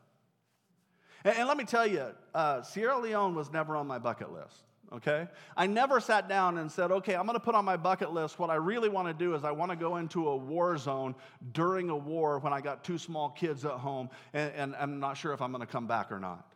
[1.24, 4.64] And, and let me tell you, uh, Sierra Leone was never on my bucket list.
[4.92, 5.28] Okay?
[5.56, 8.50] I never sat down and said, okay, I'm to put on my bucket list what
[8.50, 11.14] I really want to do is I want to go into a war zone
[11.52, 15.16] during a war when I got two small kids at home and, and I'm not
[15.16, 16.54] sure if I'm to come back or not.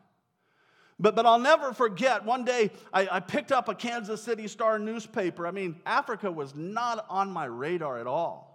[0.99, 4.79] But, but I'll never forget, one day I, I picked up a Kansas City Star
[4.79, 5.45] newspaper.
[5.45, 8.50] I mean, Africa was not on my radar at all.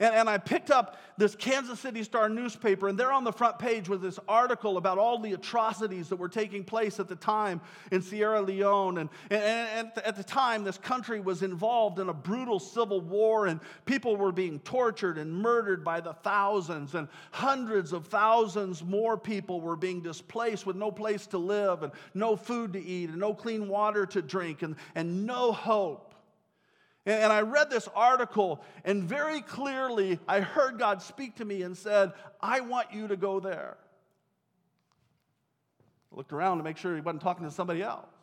[0.00, 3.60] And, and, I picked up this Kansas City Star newspaper, and there on the front
[3.60, 7.60] page was this article about all the atrocities that were taking place at the time
[7.92, 8.98] in Sierra Leone.
[8.98, 13.46] And, and, and at the time, this country was involved in a brutal civil war,
[13.46, 19.16] and people were being tortured and murdered by the thousands, and hundreds of thousands more
[19.16, 23.18] people were being displaced with no place to live, and no food to eat, and
[23.20, 26.13] no clean water to drink, and, and no hope.
[27.06, 31.76] And I read this article, and very clearly I heard God speak to me and
[31.76, 33.76] said, I want you to go there.
[36.12, 38.13] I looked around to make sure he wasn't talking to somebody else.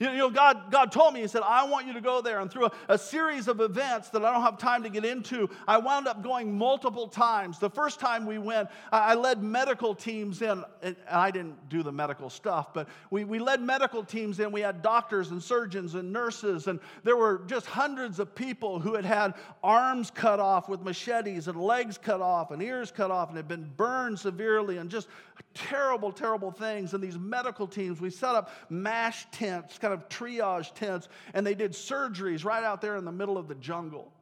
[0.00, 2.40] You know, God, God told me, He said, I want you to go there.
[2.40, 5.50] And through a, a, series of events that I don't have time to get into,
[5.68, 7.58] I wound up going multiple times.
[7.58, 10.64] The first time we went, I, I led medical teams in.
[10.82, 14.50] And I didn't do the medical stuff, but we, we led medical teams in.
[14.50, 18.94] We had doctors and surgeons and nurses, and there were just hundreds of people who
[18.94, 23.28] had had arms cut off with machetes and legs cut off and ears cut off
[23.28, 25.08] and had been burned severely and just
[25.54, 26.94] terrible, terrible things.
[26.94, 31.54] And these medical teams, we set up MASH tents, kind of triage tents, and they
[31.54, 34.12] did surgeries right out there in the middle of the jungle.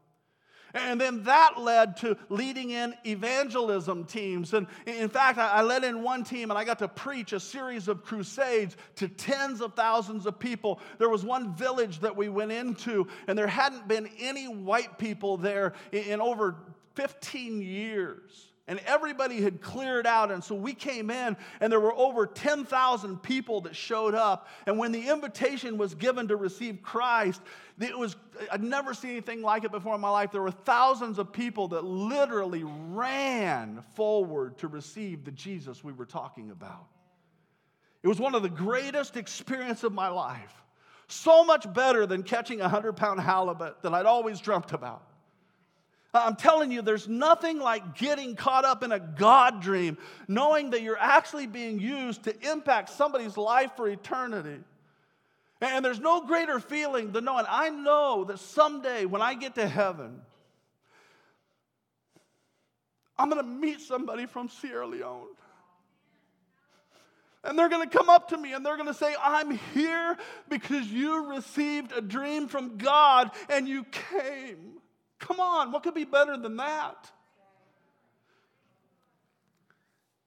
[0.75, 4.53] And then that led to leading in evangelism teams.
[4.53, 7.89] And in fact, I led in one team and I got to preach a series
[7.89, 10.81] of crusades to tens of thousands of people.
[10.99, 15.39] There was one village that we went into, and there hadn't been any white people
[15.39, 16.57] there in over
[16.95, 20.31] 15 years and everybody had cleared out.
[20.31, 24.47] And so we came in, and there were over 10,000 people that showed up.
[24.67, 27.41] And when the invitation was given to receive Christ,
[27.81, 28.15] it was,
[28.53, 30.31] I'd never seen anything like it before in my life.
[30.31, 36.07] There were thousands of people that literally ran forward to receive the Jesus we were
[36.07, 36.87] talking about.
[38.03, 40.63] It was one of the greatest experiences of my life.
[41.09, 45.03] So much better than catching a 100 pound halibut that I'd always dreamt about.
[46.25, 50.83] I'm telling you, there's nothing like getting caught up in a God dream, knowing that
[50.83, 54.61] you're actually being used to impact somebody's life for eternity.
[55.61, 59.67] And there's no greater feeling than knowing I know that someday when I get to
[59.67, 60.21] heaven,
[63.19, 65.27] I'm going to meet somebody from Sierra Leone.
[67.43, 70.17] And they're going to come up to me and they're going to say, I'm here
[70.49, 74.78] because you received a dream from God and you came.
[75.19, 77.11] Come on, what could be better than that?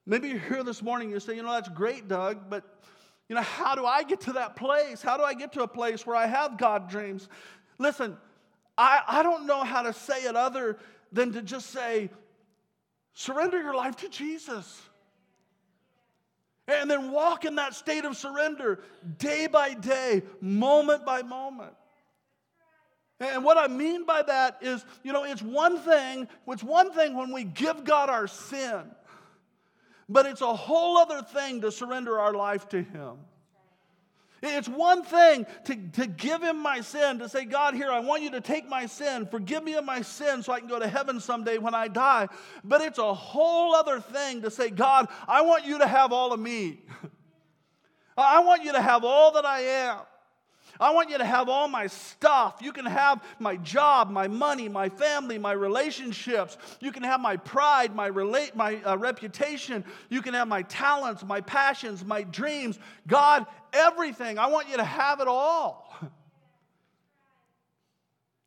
[0.06, 2.64] Maybe you're here this morning, and you say, you know, that's great, Doug, but
[3.30, 5.02] you know, how do I get to that place?
[5.02, 7.30] How do I get to a place where I have God dreams?
[7.78, 8.18] Listen,
[8.78, 10.78] I, I don't know how to say it other
[11.14, 12.10] than to just say,
[13.14, 14.82] surrender your life to Jesus.
[16.68, 18.84] And then walk in that state of surrender
[19.18, 21.74] day by day, moment by moment.
[23.22, 27.16] And what I mean by that is, you know, it's one thing, it's one thing
[27.16, 28.82] when we give God our sin,
[30.10, 33.18] but it's a whole other thing to surrender our life to Him.
[34.44, 38.24] It's one thing to, to give him my sin, to say, God, here, I want
[38.24, 40.88] you to take my sin, forgive me of my sin so I can go to
[40.88, 42.28] heaven someday when I die.
[42.64, 46.34] But it's a whole other thing to say, God, I want you to have all
[46.34, 46.82] of me.
[48.18, 50.00] I want you to have all that I am.
[50.82, 52.58] I want you to have all my stuff.
[52.60, 56.58] You can have my job, my money, my family, my relationships.
[56.80, 59.86] You can have my pride, my, relate, my uh, reputation.
[60.10, 62.80] You can have my talents, my passions, my dreams.
[63.08, 64.40] God, everything.
[64.40, 65.88] I want you to have it all.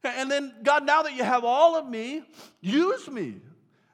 [0.06, 2.24] And then, God, now that you have all of me,
[2.60, 3.36] use me.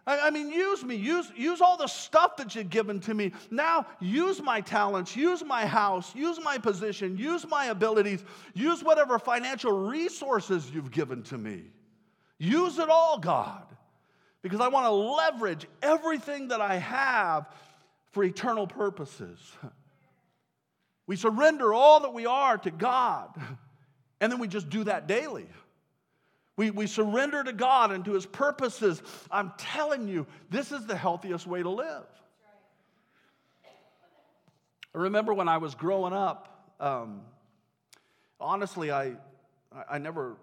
[0.07, 0.97] I mean, use me.
[0.97, 3.33] Use, use all the stuff that you've given to me.
[3.51, 9.19] Now, use my talents, use my house, use my position, use my abilities, use whatever
[9.19, 11.65] financial resources you've given to me.
[12.39, 13.67] Use it all, God,
[14.43, 17.47] because I want to leverage everything that I have
[18.13, 19.39] for eternal purposes.
[21.07, 23.39] We surrender all that we are to God,
[24.21, 25.47] and then we just do that daily.
[26.61, 29.03] We, we surrender to God and to His purposes.
[29.31, 32.05] I'm telling you, this is the healthiest way to live.
[34.94, 37.23] I remember when I was growing up, um,
[38.38, 39.14] honestly, I,
[39.88, 40.37] I, never,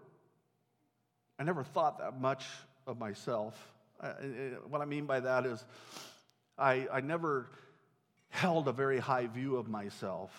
[1.37, 2.47] I never thought that much
[2.87, 3.55] of myself.
[4.01, 4.07] I,
[4.67, 5.63] what I mean by that is,
[6.57, 7.45] I, I never
[8.29, 10.31] held a very high view of myself.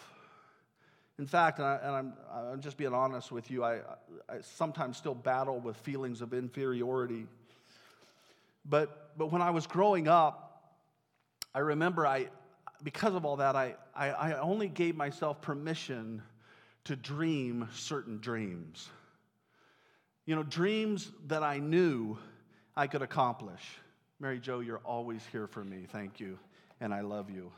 [1.19, 3.81] In fact, and, I, am I'm just being honest with you, I,
[4.29, 7.27] I sometimes still battle with feelings of inferiority.
[8.65, 10.75] But, but when I was growing up,
[11.55, 12.29] I remember I,
[12.85, 16.23] because of all that, I, I, I only gave myself permission
[16.85, 18.89] to dream certain dreams.
[20.25, 22.17] You know, dreams that I knew
[22.77, 23.63] I could accomplish.
[24.21, 25.87] Mary Jo, you're always here for me.
[25.91, 26.39] Thank you.
[26.81, 27.51] And I love you.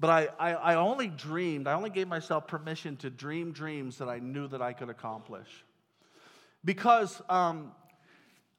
[0.00, 4.08] But I, I, I, only dreamed, I only gave myself permission to dream dreams that
[4.08, 5.46] I knew that I could accomplish.
[6.64, 7.72] Because um,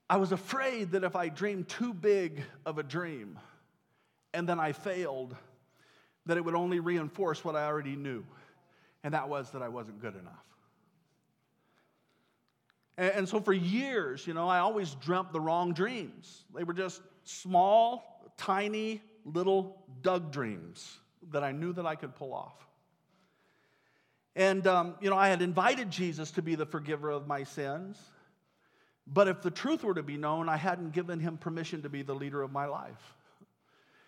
[0.07, 3.39] I was afraid that if I dreamed too big of a dream
[4.35, 5.35] and then I failed,
[6.27, 8.23] that it would only reinforce what I already knew.
[9.03, 10.45] And that was that I wasn't good enough.
[12.99, 16.43] And, and so for years, you know, I always dreamt the wrong dreams.
[16.53, 22.33] They were just small, tiny, little Doug dreams that I knew that I could pull
[22.33, 22.55] off.
[24.35, 27.97] And, um, you know, I had invited Jesus to be the forgiver of my sins.
[29.05, 32.01] But if the truth were to be known, I hadn't given him permission to be
[32.01, 33.15] the leader of my life.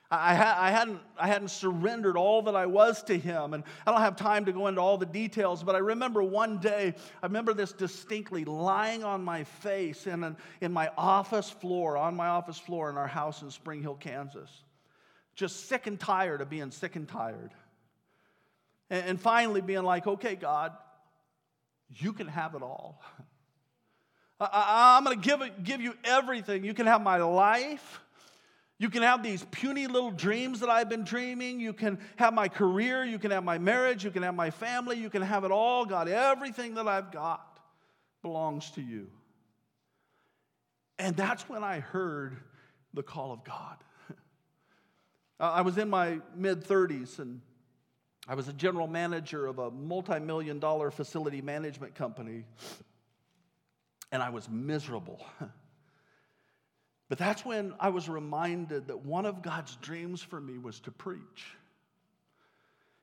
[0.09, 3.53] I, ha- I, hadn't, I hadn't surrendered all that I was to him.
[3.53, 6.59] And I don't have time to go into all the details, but I remember one
[6.59, 11.97] day, I remember this distinctly lying on my face in, an, in my office floor,
[11.97, 14.51] on my office floor in our house in Spring Hill, Kansas
[15.35, 17.51] just sick and tired of being sick and tired.
[18.89, 20.73] And, and finally being like, okay, God,
[21.89, 23.01] you can have it all.
[24.39, 26.63] I, am going to give, give you everything.
[26.65, 28.01] You can have my life.
[28.77, 31.59] You can have these puny little dreams that I've been dreaming.
[31.59, 33.05] You can have my career.
[33.05, 34.03] You can have my marriage.
[34.03, 34.97] You can have my family.
[34.97, 35.85] You can have it all.
[35.85, 37.59] God, everything that I've got
[38.21, 39.07] belongs to you.
[40.99, 42.37] And that's when I heard
[42.93, 43.77] the call of God.
[45.43, 47.41] Uh, I was in my mid 30s and
[48.29, 52.45] I was a general manager of a multi million dollar facility management company,
[54.13, 55.19] and I was miserable.
[57.09, 60.91] But that's when I was reminded that one of God's dreams for me was to
[60.91, 61.45] preach.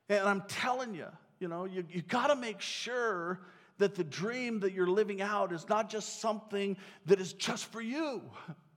[0.09, 1.07] And I'm telling you,
[1.39, 3.39] you know, you, you got to make sure
[3.77, 6.75] that the dream that you're living out is not just something
[7.05, 8.21] that is just for you.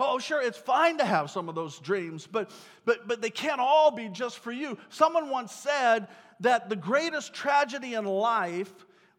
[0.00, 2.50] Oh, sure, it's fine to have some of those dreams, but,
[2.84, 4.78] but, but they can't all be just for you.
[4.90, 6.06] Someone once said
[6.40, 8.72] that the greatest tragedy in life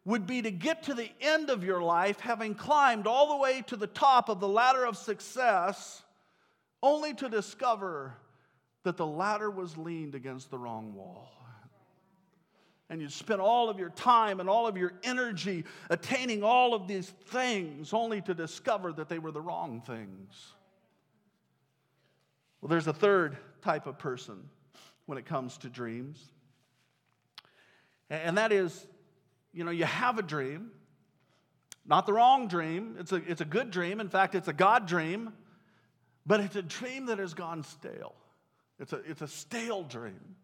[0.06, 3.62] would be to get to the end of your life having climbed all the way
[3.66, 6.02] to the top of the ladder of success,
[6.82, 8.14] only to discover
[8.84, 11.30] that the ladder was leaned against the wrong wall.
[12.88, 16.88] And you spent all of your time and all of your energy attaining all of
[16.88, 20.54] these things, only to discover that they were the wrong things.
[22.60, 24.48] Well, there's a third type of person
[25.06, 26.22] when it comes to dreams.
[28.08, 28.86] And that is,
[29.52, 30.70] you know, you have a dream,
[31.86, 32.96] not the wrong dream.
[32.98, 34.00] It's a, it's a good dream.
[34.00, 35.32] In fact, it's a God dream,
[36.26, 38.14] but it's a dream that has gone stale.
[38.78, 40.36] It's a, it's a stale dream.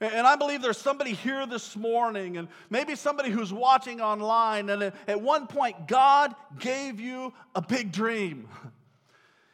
[0.00, 4.92] And I believe there's somebody here this morning, and maybe somebody who's watching online, and
[5.08, 8.48] at one point, God gave you a big dream.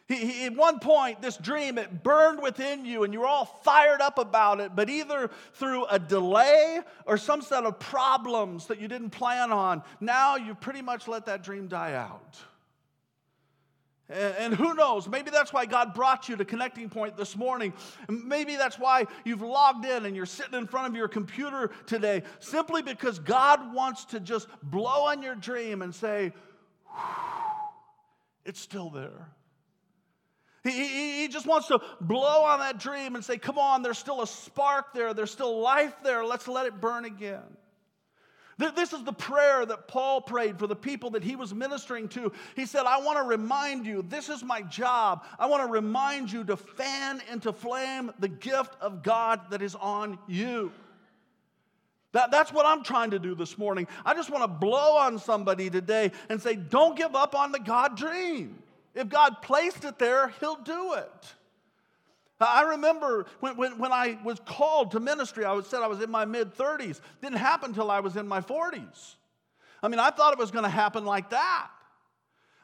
[0.06, 3.46] He, he, at one point, this dream, it burned within you and you were all
[3.64, 8.78] fired up about it, but either through a delay or some set of problems that
[8.78, 12.38] you didn't plan on, now you pretty much let that dream die out.
[14.10, 17.72] And, and who knows, maybe that's why God brought you to Connecting Point this morning.
[18.06, 22.24] Maybe that's why you've logged in and you're sitting in front of your computer today,
[22.40, 26.34] simply because God wants to just blow on your dream and say,
[28.44, 29.30] it's still there.
[30.64, 34.22] He, he just wants to blow on that dream and say, Come on, there's still
[34.22, 37.42] a spark there, there's still life there, let's let it burn again.
[38.56, 42.30] This is the prayer that Paul prayed for the people that he was ministering to.
[42.54, 45.24] He said, I want to remind you, this is my job.
[45.40, 49.74] I want to remind you to fan into flame the gift of God that is
[49.74, 50.70] on you.
[52.12, 53.88] That, that's what I'm trying to do this morning.
[54.06, 57.58] I just want to blow on somebody today and say, don't give up on the
[57.58, 58.62] God dream.
[58.94, 61.34] If God placed it there, He'll do it.
[62.40, 66.10] I remember when, when, when I was called to ministry, I said I was in
[66.10, 67.00] my mid 30s.
[67.22, 69.14] Didn't happen until I was in my 40s.
[69.82, 71.68] I mean, I thought it was going to happen like that.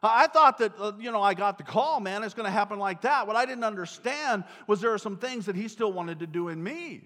[0.03, 2.79] I thought that, uh, you know, I got the call, man, it's going to happen
[2.79, 3.27] like that.
[3.27, 6.49] What I didn't understand was there are some things that he still wanted to do
[6.49, 7.03] in me.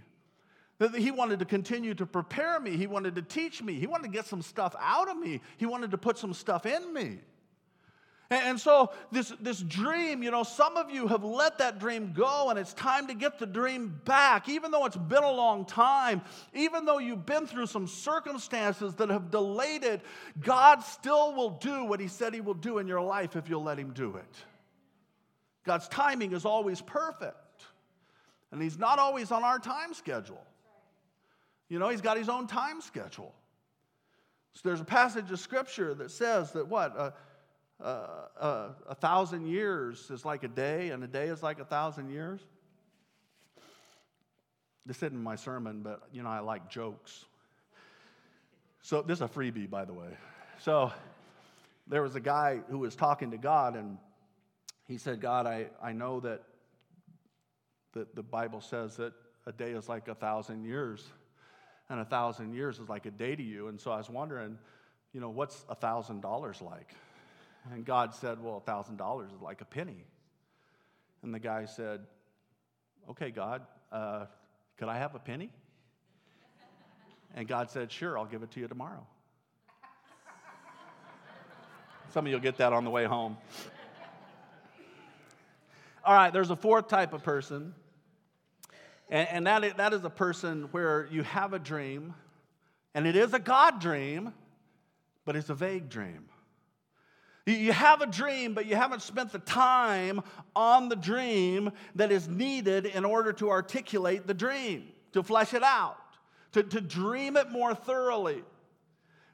[0.78, 2.76] That he wanted to continue to prepare me.
[2.76, 3.74] He wanted to teach me.
[3.74, 5.40] He wanted to get some stuff out of me.
[5.56, 7.18] He wanted to put some stuff in me.
[8.30, 12.48] And so, this, this dream, you know, some of you have let that dream go,
[12.48, 14.48] and it's time to get the dream back.
[14.48, 16.22] Even though it's been a long time,
[16.54, 20.00] even though you've been through some circumstances that have delayed it,
[20.40, 23.62] God still will do what He said He will do in your life if you'll
[23.62, 24.36] let Him do it.
[25.64, 27.64] God's timing is always perfect,
[28.52, 30.42] and He's not always on our time schedule.
[31.68, 33.34] You know, He's got His own time schedule.
[34.54, 36.96] So there's a passage of scripture that says that what?
[36.96, 37.10] Uh,
[37.84, 41.66] uh, uh, a thousand years is like a day, and a day is like a
[41.66, 42.40] thousand years.
[44.86, 47.26] This isn't my sermon, but you know, I like jokes.
[48.80, 50.16] So, this is a freebie, by the way.
[50.60, 50.92] So,
[51.86, 53.98] there was a guy who was talking to God, and
[54.86, 56.42] he said, God, I, I know that,
[57.92, 59.12] that the Bible says that
[59.46, 61.04] a day is like a thousand years,
[61.90, 63.68] and a thousand years is like a day to you.
[63.68, 64.56] And so I was wondering,
[65.12, 66.94] you know, what's a thousand dollars like?
[67.72, 70.04] And God said, Well, a thousand dollars is like a penny.
[71.22, 72.00] And the guy said,
[73.10, 74.26] Okay, God, uh,
[74.76, 75.50] could I have a penny?
[77.34, 79.06] And God said, Sure, I'll give it to you tomorrow.
[82.10, 83.36] Some of you will get that on the way home.
[86.04, 87.74] All right, there's a fourth type of person,
[89.08, 92.14] and, and that, is, that is a person where you have a dream,
[92.94, 94.34] and it is a God dream,
[95.24, 96.26] but it's a vague dream.
[97.46, 100.22] You have a dream, but you haven't spent the time
[100.56, 105.62] on the dream that is needed in order to articulate the dream, to flesh it
[105.62, 105.98] out,
[106.52, 108.42] to, to dream it more thoroughly.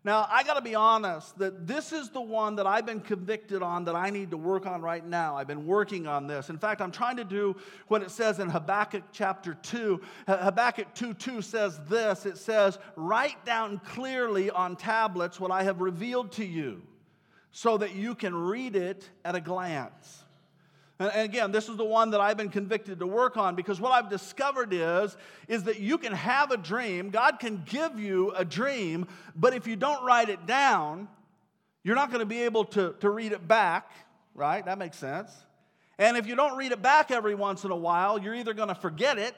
[0.02, 3.62] Now, I got to be honest that this is the one that I've been convicted
[3.62, 5.36] on that I need to work on right now.
[5.36, 6.48] I've been working on this.
[6.48, 7.54] In fact, I'm trying to do
[7.88, 10.00] what it says in Habakkuk chapter 2.
[10.26, 15.82] Habakkuk 2 2 says this it says, Write down clearly on tablets what I have
[15.82, 16.80] revealed to you,
[17.52, 20.24] so that you can read it at a glance.
[21.00, 23.92] And again, this is the one that I've been convicted to work on because what
[23.92, 25.16] I've discovered is,
[25.48, 29.66] is that you can have a dream, God can give you a dream, but if
[29.66, 31.08] you don't write it down,
[31.82, 33.90] you're not going to be able to, to read it back,
[34.34, 34.62] right?
[34.62, 35.30] That makes sense.
[35.98, 38.68] And if you don't read it back every once in a while, you're either going
[38.68, 39.34] to forget it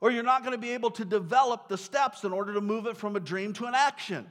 [0.00, 2.86] or you're not going to be able to develop the steps in order to move
[2.86, 4.26] it from a dream to an action.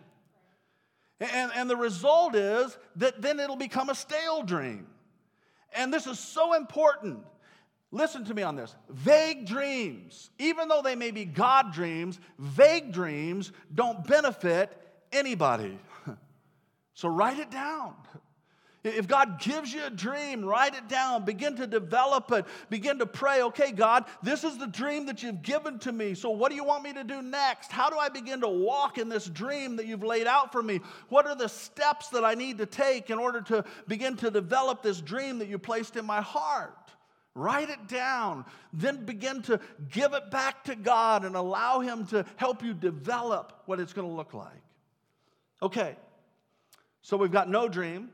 [1.20, 4.88] And, and the result is that then it'll become a stale dream.
[5.74, 7.20] And this is so important.
[7.92, 8.76] Listen to me on this.
[8.90, 14.76] Vague dreams, even though they may be God dreams, vague dreams don't benefit
[15.12, 15.78] anybody.
[16.94, 17.94] So write it down.
[18.88, 21.26] If God gives you a dream, write it down.
[21.26, 22.46] Begin to develop it.
[22.70, 26.14] Begin to pray, okay, God, this is the dream that you've given to me.
[26.14, 27.72] So, what do you want me to do next?
[27.72, 30.80] How do I begin to walk in this dream that you've laid out for me?
[31.10, 34.84] What are the steps that I need to take in order to begin to develop
[34.84, 36.74] this dream that you placed in my heart?
[37.36, 38.46] Write it down.
[38.74, 39.60] Then begin to
[39.92, 44.08] give it back to God and allow Him to help you develop what it's going
[44.08, 44.62] to look like.
[45.62, 45.96] Okay,
[47.02, 48.10] so we've got no dream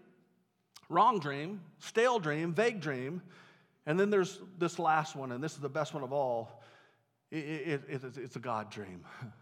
[0.94, 3.22] wrong dream, stale dream, vague dream.
[3.86, 6.64] And then there's this last one, and this is the best one of all.
[7.32, 9.04] It, it, it, it's a God dream.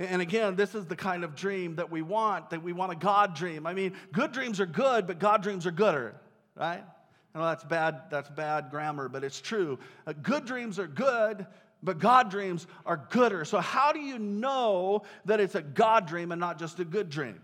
[0.00, 2.94] And again, this is the kind of dream that we want, that we want a
[2.94, 3.66] God dream.
[3.66, 6.14] I mean, good dreams are good, but God dreams are gooder,
[6.54, 6.84] right?
[7.34, 9.76] I know that's bad, that's bad grammar, but it's true.
[10.06, 11.46] Uh, good dreams are good,
[11.82, 13.44] but God dreams are gooder.
[13.44, 17.10] So, how do you know that it's a God dream and not just a good
[17.10, 17.40] dream?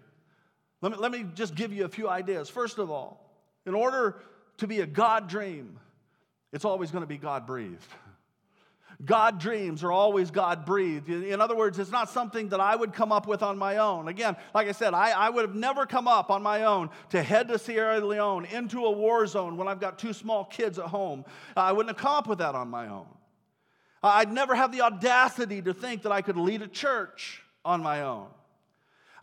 [0.85, 2.51] Let me, let me just give you a few ideas.
[2.51, 3.19] First of all,
[3.65, 4.21] in order
[4.59, 5.79] to be a God dream,
[6.53, 7.89] it's always going to be God breathed.
[9.03, 11.09] God dreams are always God breathed.
[11.09, 14.09] In other words, it's not something that I would come up with on my own.
[14.09, 17.23] Again, like I said, I, I, would have never come up on my own to
[17.23, 20.85] head to Sierra Leone into a war zone when I've got two small kids at
[20.85, 21.25] home.
[21.57, 23.07] I wouldn't have come up with that on my own.
[24.03, 28.03] I'd never have the audacity to think that I could lead a church on my
[28.03, 28.27] own.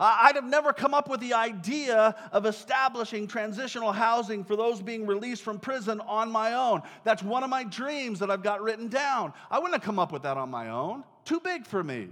[0.03, 5.05] I'd have never come up with the idea of establishing transitional housing for those being
[5.05, 6.81] released from prison on my own.
[7.03, 9.31] That's one of my dreams that I've got written down.
[9.51, 11.03] I wouldn't have come up with that on my own.
[11.23, 12.07] Too big for me.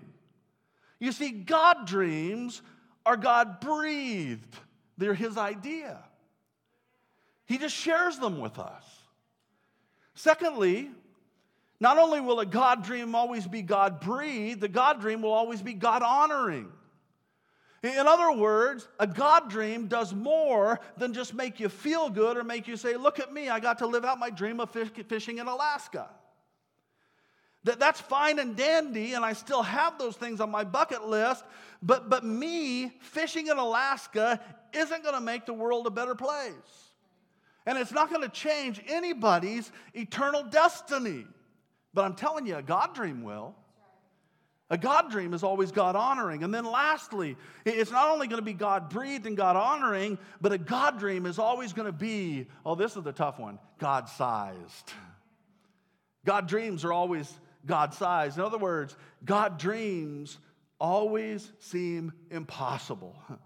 [0.99, 2.61] You see, God dreams
[3.07, 4.55] are God breathed,
[4.99, 5.97] they're His idea.
[7.47, 8.83] He just shares them with us.
[10.13, 10.91] Secondly,
[11.79, 15.63] not only will a God dream always be God breathed, the God dream will always
[15.63, 16.71] be God honoring.
[17.81, 22.43] In other words, a God dream does more than just make you feel good or
[22.43, 25.37] make you say, Look at me, I got to live out my dream of fishing
[25.37, 26.09] in Alaska.
[27.63, 31.43] That, that's fine and dandy, and I still have those things on my bucket list,
[31.81, 34.39] but, but me fishing in Alaska
[34.73, 36.53] isn't going to make the world a better place.
[37.65, 41.27] And it's not going to change anybody's eternal destiny.
[41.93, 43.55] But I'm telling you, a God dream will.
[44.71, 46.43] A God dream is always God honoring.
[46.43, 50.51] And then lastly, it's not only going to be God breathed and God honoring, but
[50.51, 54.07] a God dream is always going to be, oh, this is the tough one, God
[54.07, 54.93] sized.
[56.23, 57.31] God dreams are always
[57.65, 58.37] God sized.
[58.37, 58.95] In other words,
[59.25, 60.37] God dreams
[60.79, 63.15] always seem impossible.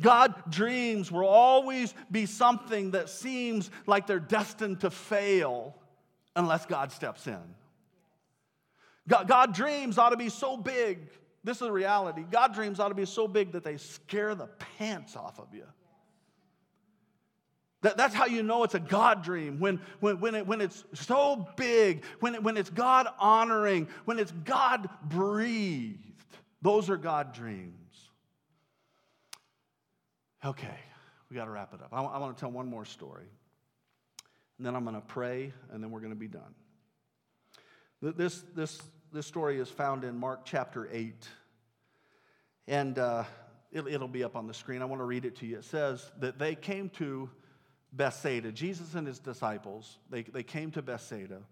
[0.00, 5.76] God dreams will always be something that seems like they're destined to fail
[6.34, 7.42] unless God steps in.
[9.08, 11.08] God, God dreams ought to be so big.
[11.42, 12.24] This is reality.
[12.30, 14.46] God dreams ought to be so big that they scare the
[14.78, 15.64] pants off of you.
[17.82, 19.60] That, that's how you know it's a God dream.
[19.60, 24.18] When, when, when, it, when it's so big, when, it, when it's God honoring, when
[24.18, 25.98] it's God breathed.
[26.62, 27.74] Those are God dreams.
[30.42, 30.78] Okay,
[31.28, 31.88] we got to wrap it up.
[31.92, 33.26] I, I want to tell one more story.
[34.56, 36.54] And then I'm going to pray, and then we're going to be done.
[38.00, 38.80] This, this,
[39.14, 41.28] this story is found in Mark chapter 8.
[42.66, 43.22] And uh,
[43.70, 44.82] it, it'll be up on the screen.
[44.82, 45.58] I want to read it to you.
[45.58, 47.30] It says that they came to
[47.92, 48.50] Bethsaida.
[48.50, 51.42] Jesus and his disciples, they, they came to Bethsaida.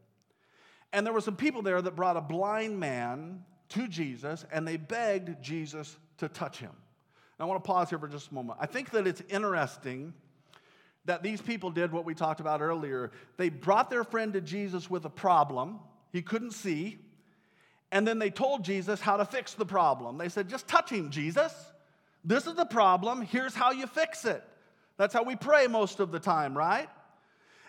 [0.93, 4.77] And there were some people there that brought a blind man to Jesus, and they
[4.77, 6.73] begged Jesus to touch him.
[6.73, 8.59] And I want to pause here for just a moment.
[8.61, 10.15] I think that it's interesting
[11.05, 13.13] that these people did what we talked about earlier.
[13.37, 15.79] They brought their friend to Jesus with a problem
[16.13, 16.99] he couldn't see,
[17.93, 20.16] and then they told Jesus how to fix the problem.
[20.16, 21.55] They said, Just touch him, Jesus.
[22.24, 23.20] This is the problem.
[23.20, 24.43] Here's how you fix it.
[24.97, 26.88] That's how we pray most of the time, right?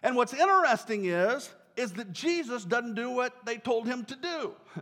[0.02, 4.54] And what's interesting is, is that Jesus doesn't do what they told him to do.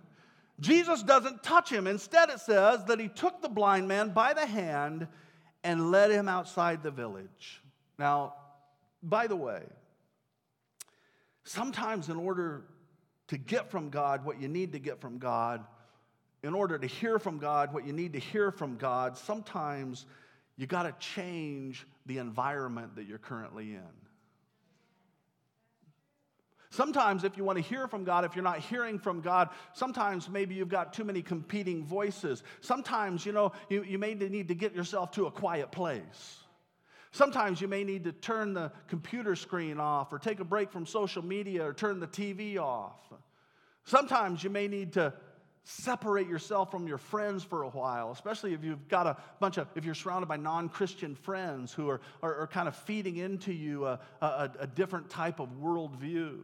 [0.60, 1.88] Jesus doesn't touch him.
[1.88, 5.08] Instead, it says that he took the blind man by the hand
[5.64, 7.62] and led him outside the village.
[7.98, 8.36] Now,
[9.02, 9.64] by the way,
[11.46, 12.64] sometimes in order
[13.32, 15.66] to get from God what you need to get from God,
[16.44, 20.06] in order to hear from God what you need to hear from God, sometimes
[20.58, 23.82] you got to change the environment that you're currently in.
[26.72, 30.30] Sometimes, if you want to hear from God, if you're not hearing from God, sometimes
[30.30, 32.44] maybe you've got too many competing voices.
[32.60, 36.38] Sometimes, you know, you, you may need to get yourself to a quiet place.
[37.12, 40.86] Sometimes you may need to turn the computer screen off or take a break from
[40.86, 43.00] social media or turn the TV off.
[43.84, 45.14] Sometimes you may need to
[45.64, 49.68] separate yourself from your friends for a while, especially if you've got a bunch of,
[49.76, 53.54] if you're surrounded by non Christian friends who are, are, are, kind of feeding into
[53.54, 56.40] you a, a, a different type of worldview.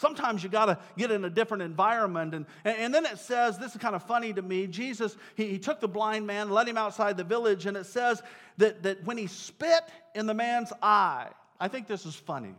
[0.00, 2.32] Sometimes you got to get in a different environment.
[2.32, 4.66] And, and then it says, this is kind of funny to me.
[4.66, 8.22] Jesus, he, he took the blind man, led him outside the village, and it says
[8.56, 9.82] that, that when he spit
[10.14, 11.28] in the man's eye,
[11.60, 12.54] I think this is funny.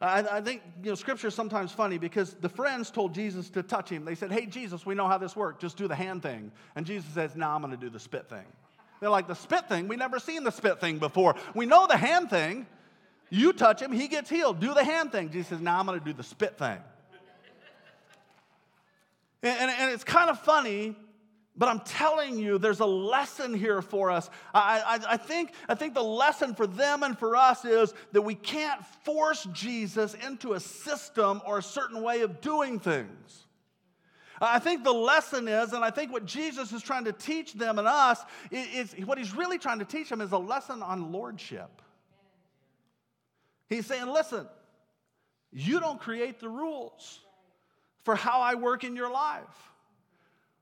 [0.00, 3.64] I, I think, you know, scripture is sometimes funny because the friends told Jesus to
[3.64, 4.04] touch him.
[4.04, 5.60] They said, Hey, Jesus, we know how this works.
[5.60, 6.52] Just do the hand thing.
[6.76, 8.46] And Jesus says, No, nah, I'm to do the spit thing.
[9.00, 9.88] They're like, The spit thing?
[9.88, 11.34] We never seen the spit thing before.
[11.56, 12.68] We know the hand thing.
[13.30, 14.60] You touch him, he gets healed.
[14.60, 15.30] Do the hand thing.
[15.30, 16.78] Jesus says, Now I'm going to do the spit thing.
[19.42, 20.96] and, and, and it's kind of funny
[21.56, 24.28] but I'm telling you, there's a lesson here for us.
[24.52, 28.22] I, I, I, think, I think the lesson for them and for us is that
[28.22, 33.46] we can't force Jesus into a system or a certain way of doing things.
[34.40, 37.78] I think the lesson is, and I think what Jesus is trying to teach them
[37.78, 38.20] and us,
[38.50, 41.80] is, is what he's really trying to teach them is a lesson on lordship.
[43.74, 44.46] He's saying, listen,
[45.52, 47.18] you don't create the rules
[48.04, 49.42] for how I work in your life.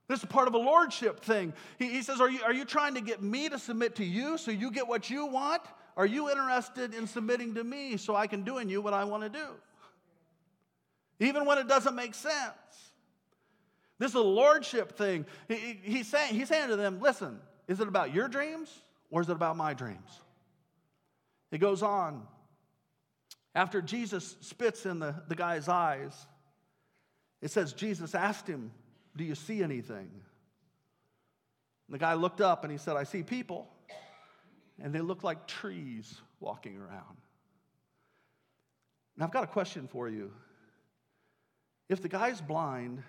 [0.08, 1.52] This is part of a lordship thing.
[1.78, 4.38] He, he says, are you, are you trying to get me to submit to you
[4.38, 5.60] so you get what you want?
[5.94, 9.04] Are you interested in submitting to me so I can do in you what I
[9.04, 9.46] want to do?
[11.20, 12.32] Even when it doesn't make sense.
[13.98, 15.26] This is a lordship thing.
[15.48, 17.38] He, he, he's, saying, he's saying to them, listen,
[17.68, 18.74] is it about your dreams
[19.10, 20.20] or is it about my dreams?
[21.50, 22.26] It goes on.
[23.54, 26.14] After Jesus spits in the, the guy's eyes,
[27.40, 28.70] it says Jesus asked him,
[29.16, 30.08] Do you see anything?
[31.86, 33.68] And the guy looked up and he said, I see people,
[34.80, 37.18] and they look like trees walking around.
[39.16, 40.32] Now, I've got a question for you.
[41.88, 43.02] If the guy's blind,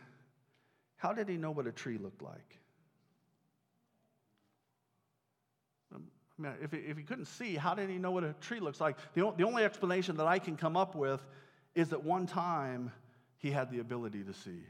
[0.97, 2.59] how did he know what a tree looked like?
[6.39, 8.59] I mean, if he, if he couldn't see, how did he know what a tree
[8.59, 8.97] looks like?
[9.13, 11.23] The, the only explanation that I can come up with
[11.75, 12.91] is that one time
[13.37, 14.63] he had the ability to see.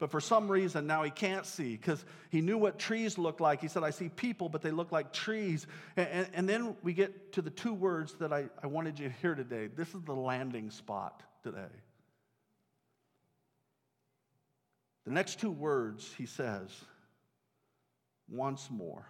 [0.00, 3.60] But for some reason, now he can't see because he knew what trees looked like.
[3.60, 5.66] He said, I see people, but they look like trees.
[5.94, 9.08] And, and, and, then we get to the two words that I, I wanted you
[9.08, 9.66] to hear today.
[9.66, 11.58] This is the landing spot today.
[15.04, 16.70] The next two words he says,
[18.26, 19.04] once more.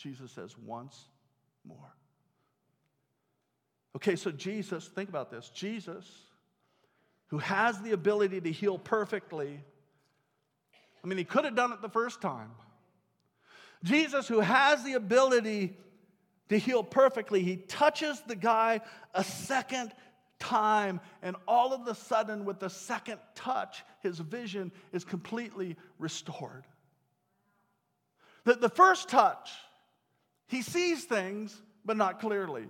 [0.00, 1.08] Jesus says, once
[1.64, 1.94] more.
[3.96, 5.50] Okay, so Jesus, think about this.
[5.50, 6.06] Jesus,
[7.28, 9.60] who has the ability to heal perfectly,
[11.02, 12.50] I mean, he could have done it the first time.
[13.82, 15.76] Jesus, who has the ability
[16.48, 18.80] to heal perfectly, he touches the guy
[19.14, 19.92] a second
[20.38, 26.64] time, and all of a sudden, with the second touch, his vision is completely restored.
[28.44, 29.50] The, the first touch,
[30.50, 32.64] he sees things, but not clearly.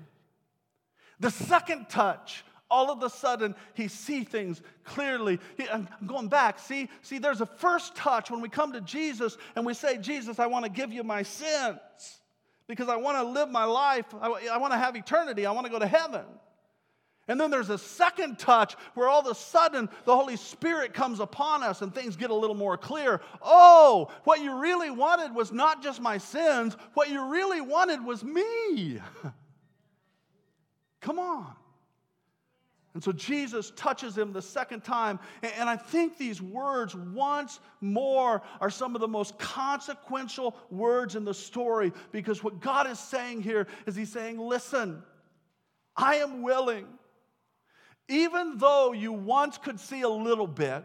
[1.18, 5.40] The second touch, all of a sudden he sees things clearly.
[5.56, 6.58] He, i'm going back.
[6.58, 10.38] See see there's a first touch when we come to jesus and we say jesus
[10.38, 12.20] i want to give you my sins
[12.68, 14.06] because i want to live my life.
[14.20, 15.46] I, I want to have eternity.
[15.46, 16.24] I want to go to heaven
[17.28, 21.20] and then there's a second touch where all of a sudden the Holy Spirit comes
[21.20, 23.20] upon us and things get a little more clear.
[23.40, 28.24] Oh, what you really wanted was not just my sins, what you really wanted was
[28.24, 29.00] me.
[31.00, 31.54] Come on.
[32.92, 35.20] And so Jesus touches him the second time.
[35.42, 41.24] And I think these words, once more, are some of the most consequential words in
[41.24, 45.04] the story because what God is saying here is He's saying, Listen,
[45.96, 46.86] I am willing,
[48.10, 50.84] even though you once could see a little bit,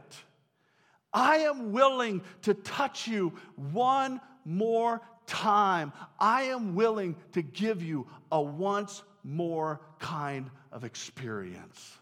[1.12, 5.92] I am willing to touch you one more time.
[6.20, 11.98] I am willing to give you a once more kind of experience.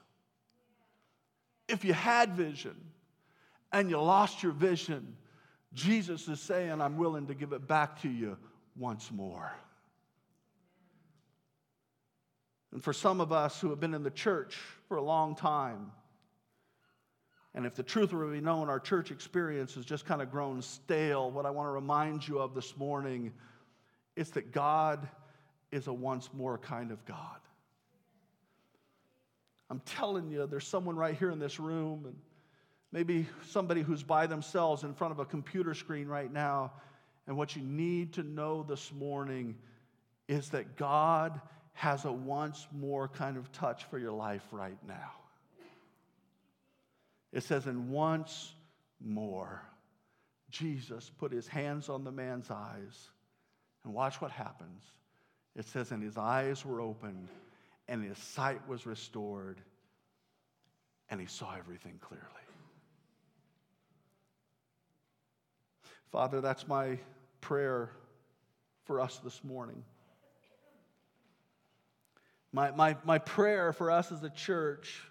[1.70, 2.76] If you had vision
[3.72, 5.16] and you lost your vision,
[5.74, 8.38] Jesus is saying, I'm willing to give it back to you
[8.76, 9.54] once more.
[12.74, 14.58] And for some of us who have been in the church
[14.94, 15.92] for a long time,
[17.56, 20.30] and if the truth were to be known, our church experience has just kind of
[20.30, 21.32] grown stale.
[21.32, 23.34] What I want to remind you of this morning
[24.16, 25.10] is that God
[25.72, 27.40] is a once more kind of God.
[29.72, 32.16] I'm telling you, there's someone right here in this room, and
[32.92, 36.72] maybe somebody who's by themselves in front of a computer screen right now.
[37.26, 39.56] And what you need to know this morning
[40.28, 41.42] is that God
[41.74, 45.12] has a once more kind of touch for your life right now.
[47.32, 48.54] It says, and once
[49.04, 49.62] more,
[50.50, 53.10] Jesus put his hands on the man's eyes.
[53.84, 54.84] And watch what happens.
[55.56, 57.28] It says, and his eyes were opened
[57.88, 59.60] and his sight was restored,
[61.10, 62.26] and he saw everything clearly.
[66.12, 67.00] Father, that's my
[67.42, 67.92] prayer
[68.86, 69.84] for us this morning.
[72.54, 75.02] My, my, my prayer for us as a church,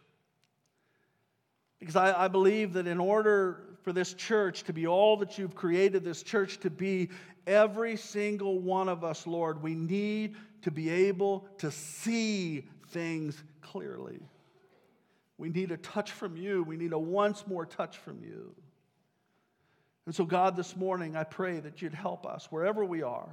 [1.80, 5.56] because I, I believe that in order for this church to be all that you've
[5.56, 7.10] created this church to be,
[7.44, 14.20] every single one of us, Lord, we need to be able to see things clearly.
[15.36, 16.62] We need a touch from you.
[16.62, 18.54] We need a once more touch from you.
[20.06, 23.30] And so, God, this morning, I pray that you'd help us wherever we are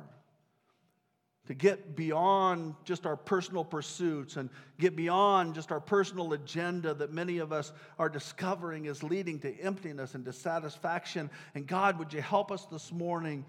[1.50, 7.12] to get beyond just our personal pursuits and get beyond just our personal agenda that
[7.12, 11.28] many of us are discovering is leading to emptiness and dissatisfaction.
[11.56, 13.44] And God, would you help us this morning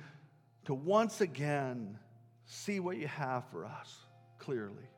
[0.65, 1.99] to once again
[2.47, 3.95] see what you have for us
[4.39, 4.89] clearly.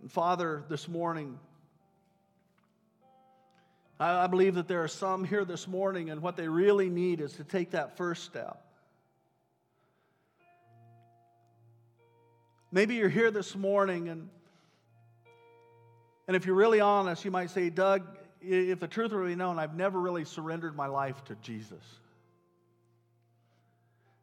[0.00, 1.38] And Father, this morning,
[3.98, 7.20] I, I believe that there are some here this morning, and what they really need
[7.20, 8.64] is to take that first step.
[12.70, 14.28] Maybe you're here this morning, and,
[16.26, 18.02] and if you're really honest, you might say, Doug,
[18.40, 21.82] if the truth were to be known, I've never really surrendered my life to Jesus.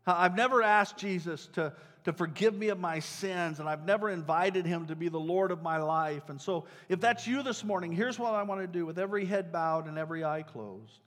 [0.08, 4.66] I've never asked Jesus to, to forgive me of my sins, and I've never invited
[4.66, 6.30] him to be the Lord of my life.
[6.30, 9.26] And so, if that's you this morning, here's what I want to do with every
[9.26, 10.99] head bowed and every eye closed.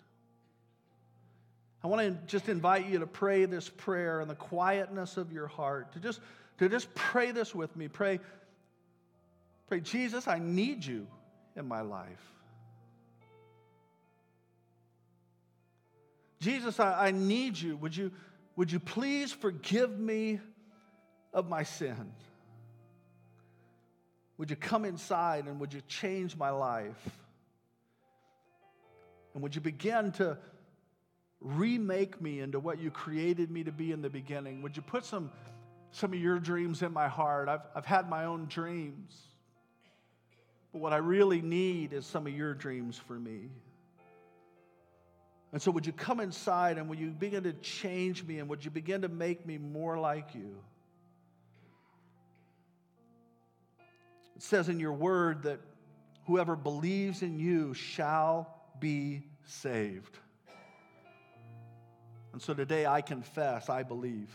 [1.83, 5.47] I want to just invite you to pray this prayer in the quietness of your
[5.47, 6.21] heart, to just,
[6.59, 7.87] to just pray this with me.
[7.87, 8.19] Pray,
[9.69, 11.07] pray, Jesus, I need you
[11.55, 12.33] in my life.
[16.41, 17.77] Jesus, I, I need you.
[17.77, 18.13] Would, you.
[18.59, 20.41] Would you please forgive me
[21.33, 22.13] of my sins?
[24.37, 27.09] Would you come inside and would you change my life?
[29.33, 30.37] And would you begin to
[31.41, 34.61] remake me into what you created me to be in the beginning?
[34.63, 35.31] Would you put some,
[35.93, 37.49] some of your dreams in my heart?
[37.49, 39.23] I've, I've had my own dreams.
[40.73, 43.51] But what I really need is some of your dreams for me.
[45.53, 48.65] And so, would you come inside and would you begin to change me and would
[48.65, 50.57] you begin to make me more like you?
[54.37, 55.59] It says in your word that
[56.27, 60.19] whoever believes in you shall be saved.
[62.33, 64.31] And so today I confess, I believe.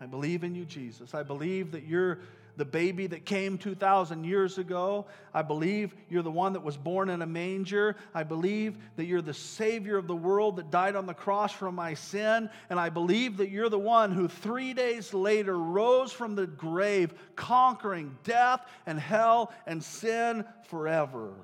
[0.00, 1.14] I believe in you, Jesus.
[1.14, 2.20] I believe that you're
[2.56, 5.06] the baby that came 2,000 years ago.
[5.34, 7.96] I believe you're the one that was born in a manger.
[8.14, 11.70] I believe that you're the Savior of the world that died on the cross for
[11.70, 12.48] my sin.
[12.70, 17.14] And I believe that you're the one who three days later rose from the grave,
[17.36, 21.34] conquering death and hell and sin forever.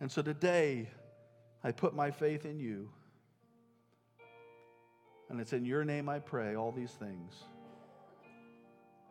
[0.00, 0.88] And so today,
[1.62, 2.88] I put my faith in you.
[5.28, 7.32] And it's in your name I pray all these things.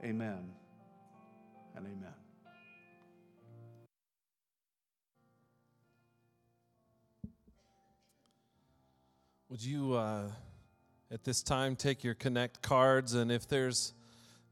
[0.04, 0.52] Amen
[1.76, 2.14] and amen.
[9.50, 10.30] Would you, uh,
[11.12, 13.16] at this time, take your Connect cards?
[13.16, 13.94] And if there's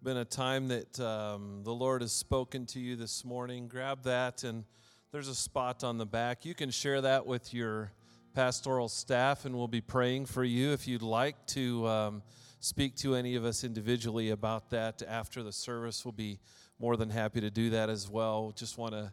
[0.04, 4.44] been a time that um, the Lord has spoken to you this morning, grab that.
[4.44, 4.66] And
[5.12, 6.46] there's a spot on the back.
[6.46, 7.92] You can share that with your
[8.34, 12.24] pastoral staff, and we'll be praying for you if you'd like to um,
[12.60, 16.06] speak to any of us individually about that after the service.
[16.06, 16.40] We'll be
[16.80, 18.54] more than happy to do that as well.
[18.56, 19.12] Just want to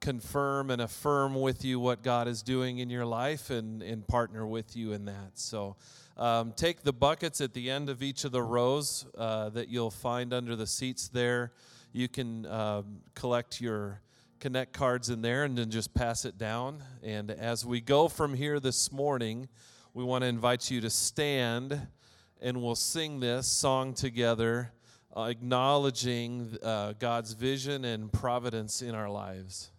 [0.00, 4.46] confirm and affirm with you what God is doing in your life and, and partner
[4.46, 5.32] with you in that.
[5.34, 5.76] So
[6.16, 9.90] um, take the buckets at the end of each of the rows uh, that you'll
[9.90, 11.52] find under the seats there.
[11.92, 14.02] You can um, collect your
[14.38, 16.82] connect cards in there and then just pass it down.
[17.02, 19.48] And as we go from here this morning,
[19.94, 21.88] we want to invite you to stand
[22.40, 24.70] and we'll sing this song together
[25.16, 29.70] acknowledging uh, God's vision and providence in our lives.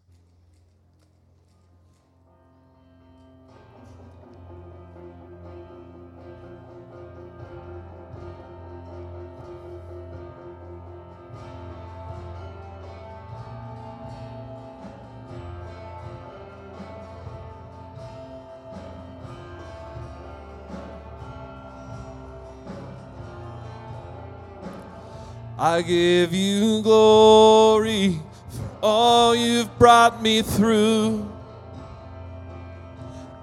[25.61, 28.17] I give you glory
[28.49, 31.29] for all you've brought me through.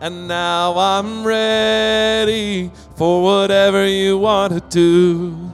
[0.01, 5.53] And now I'm ready for whatever you want to do.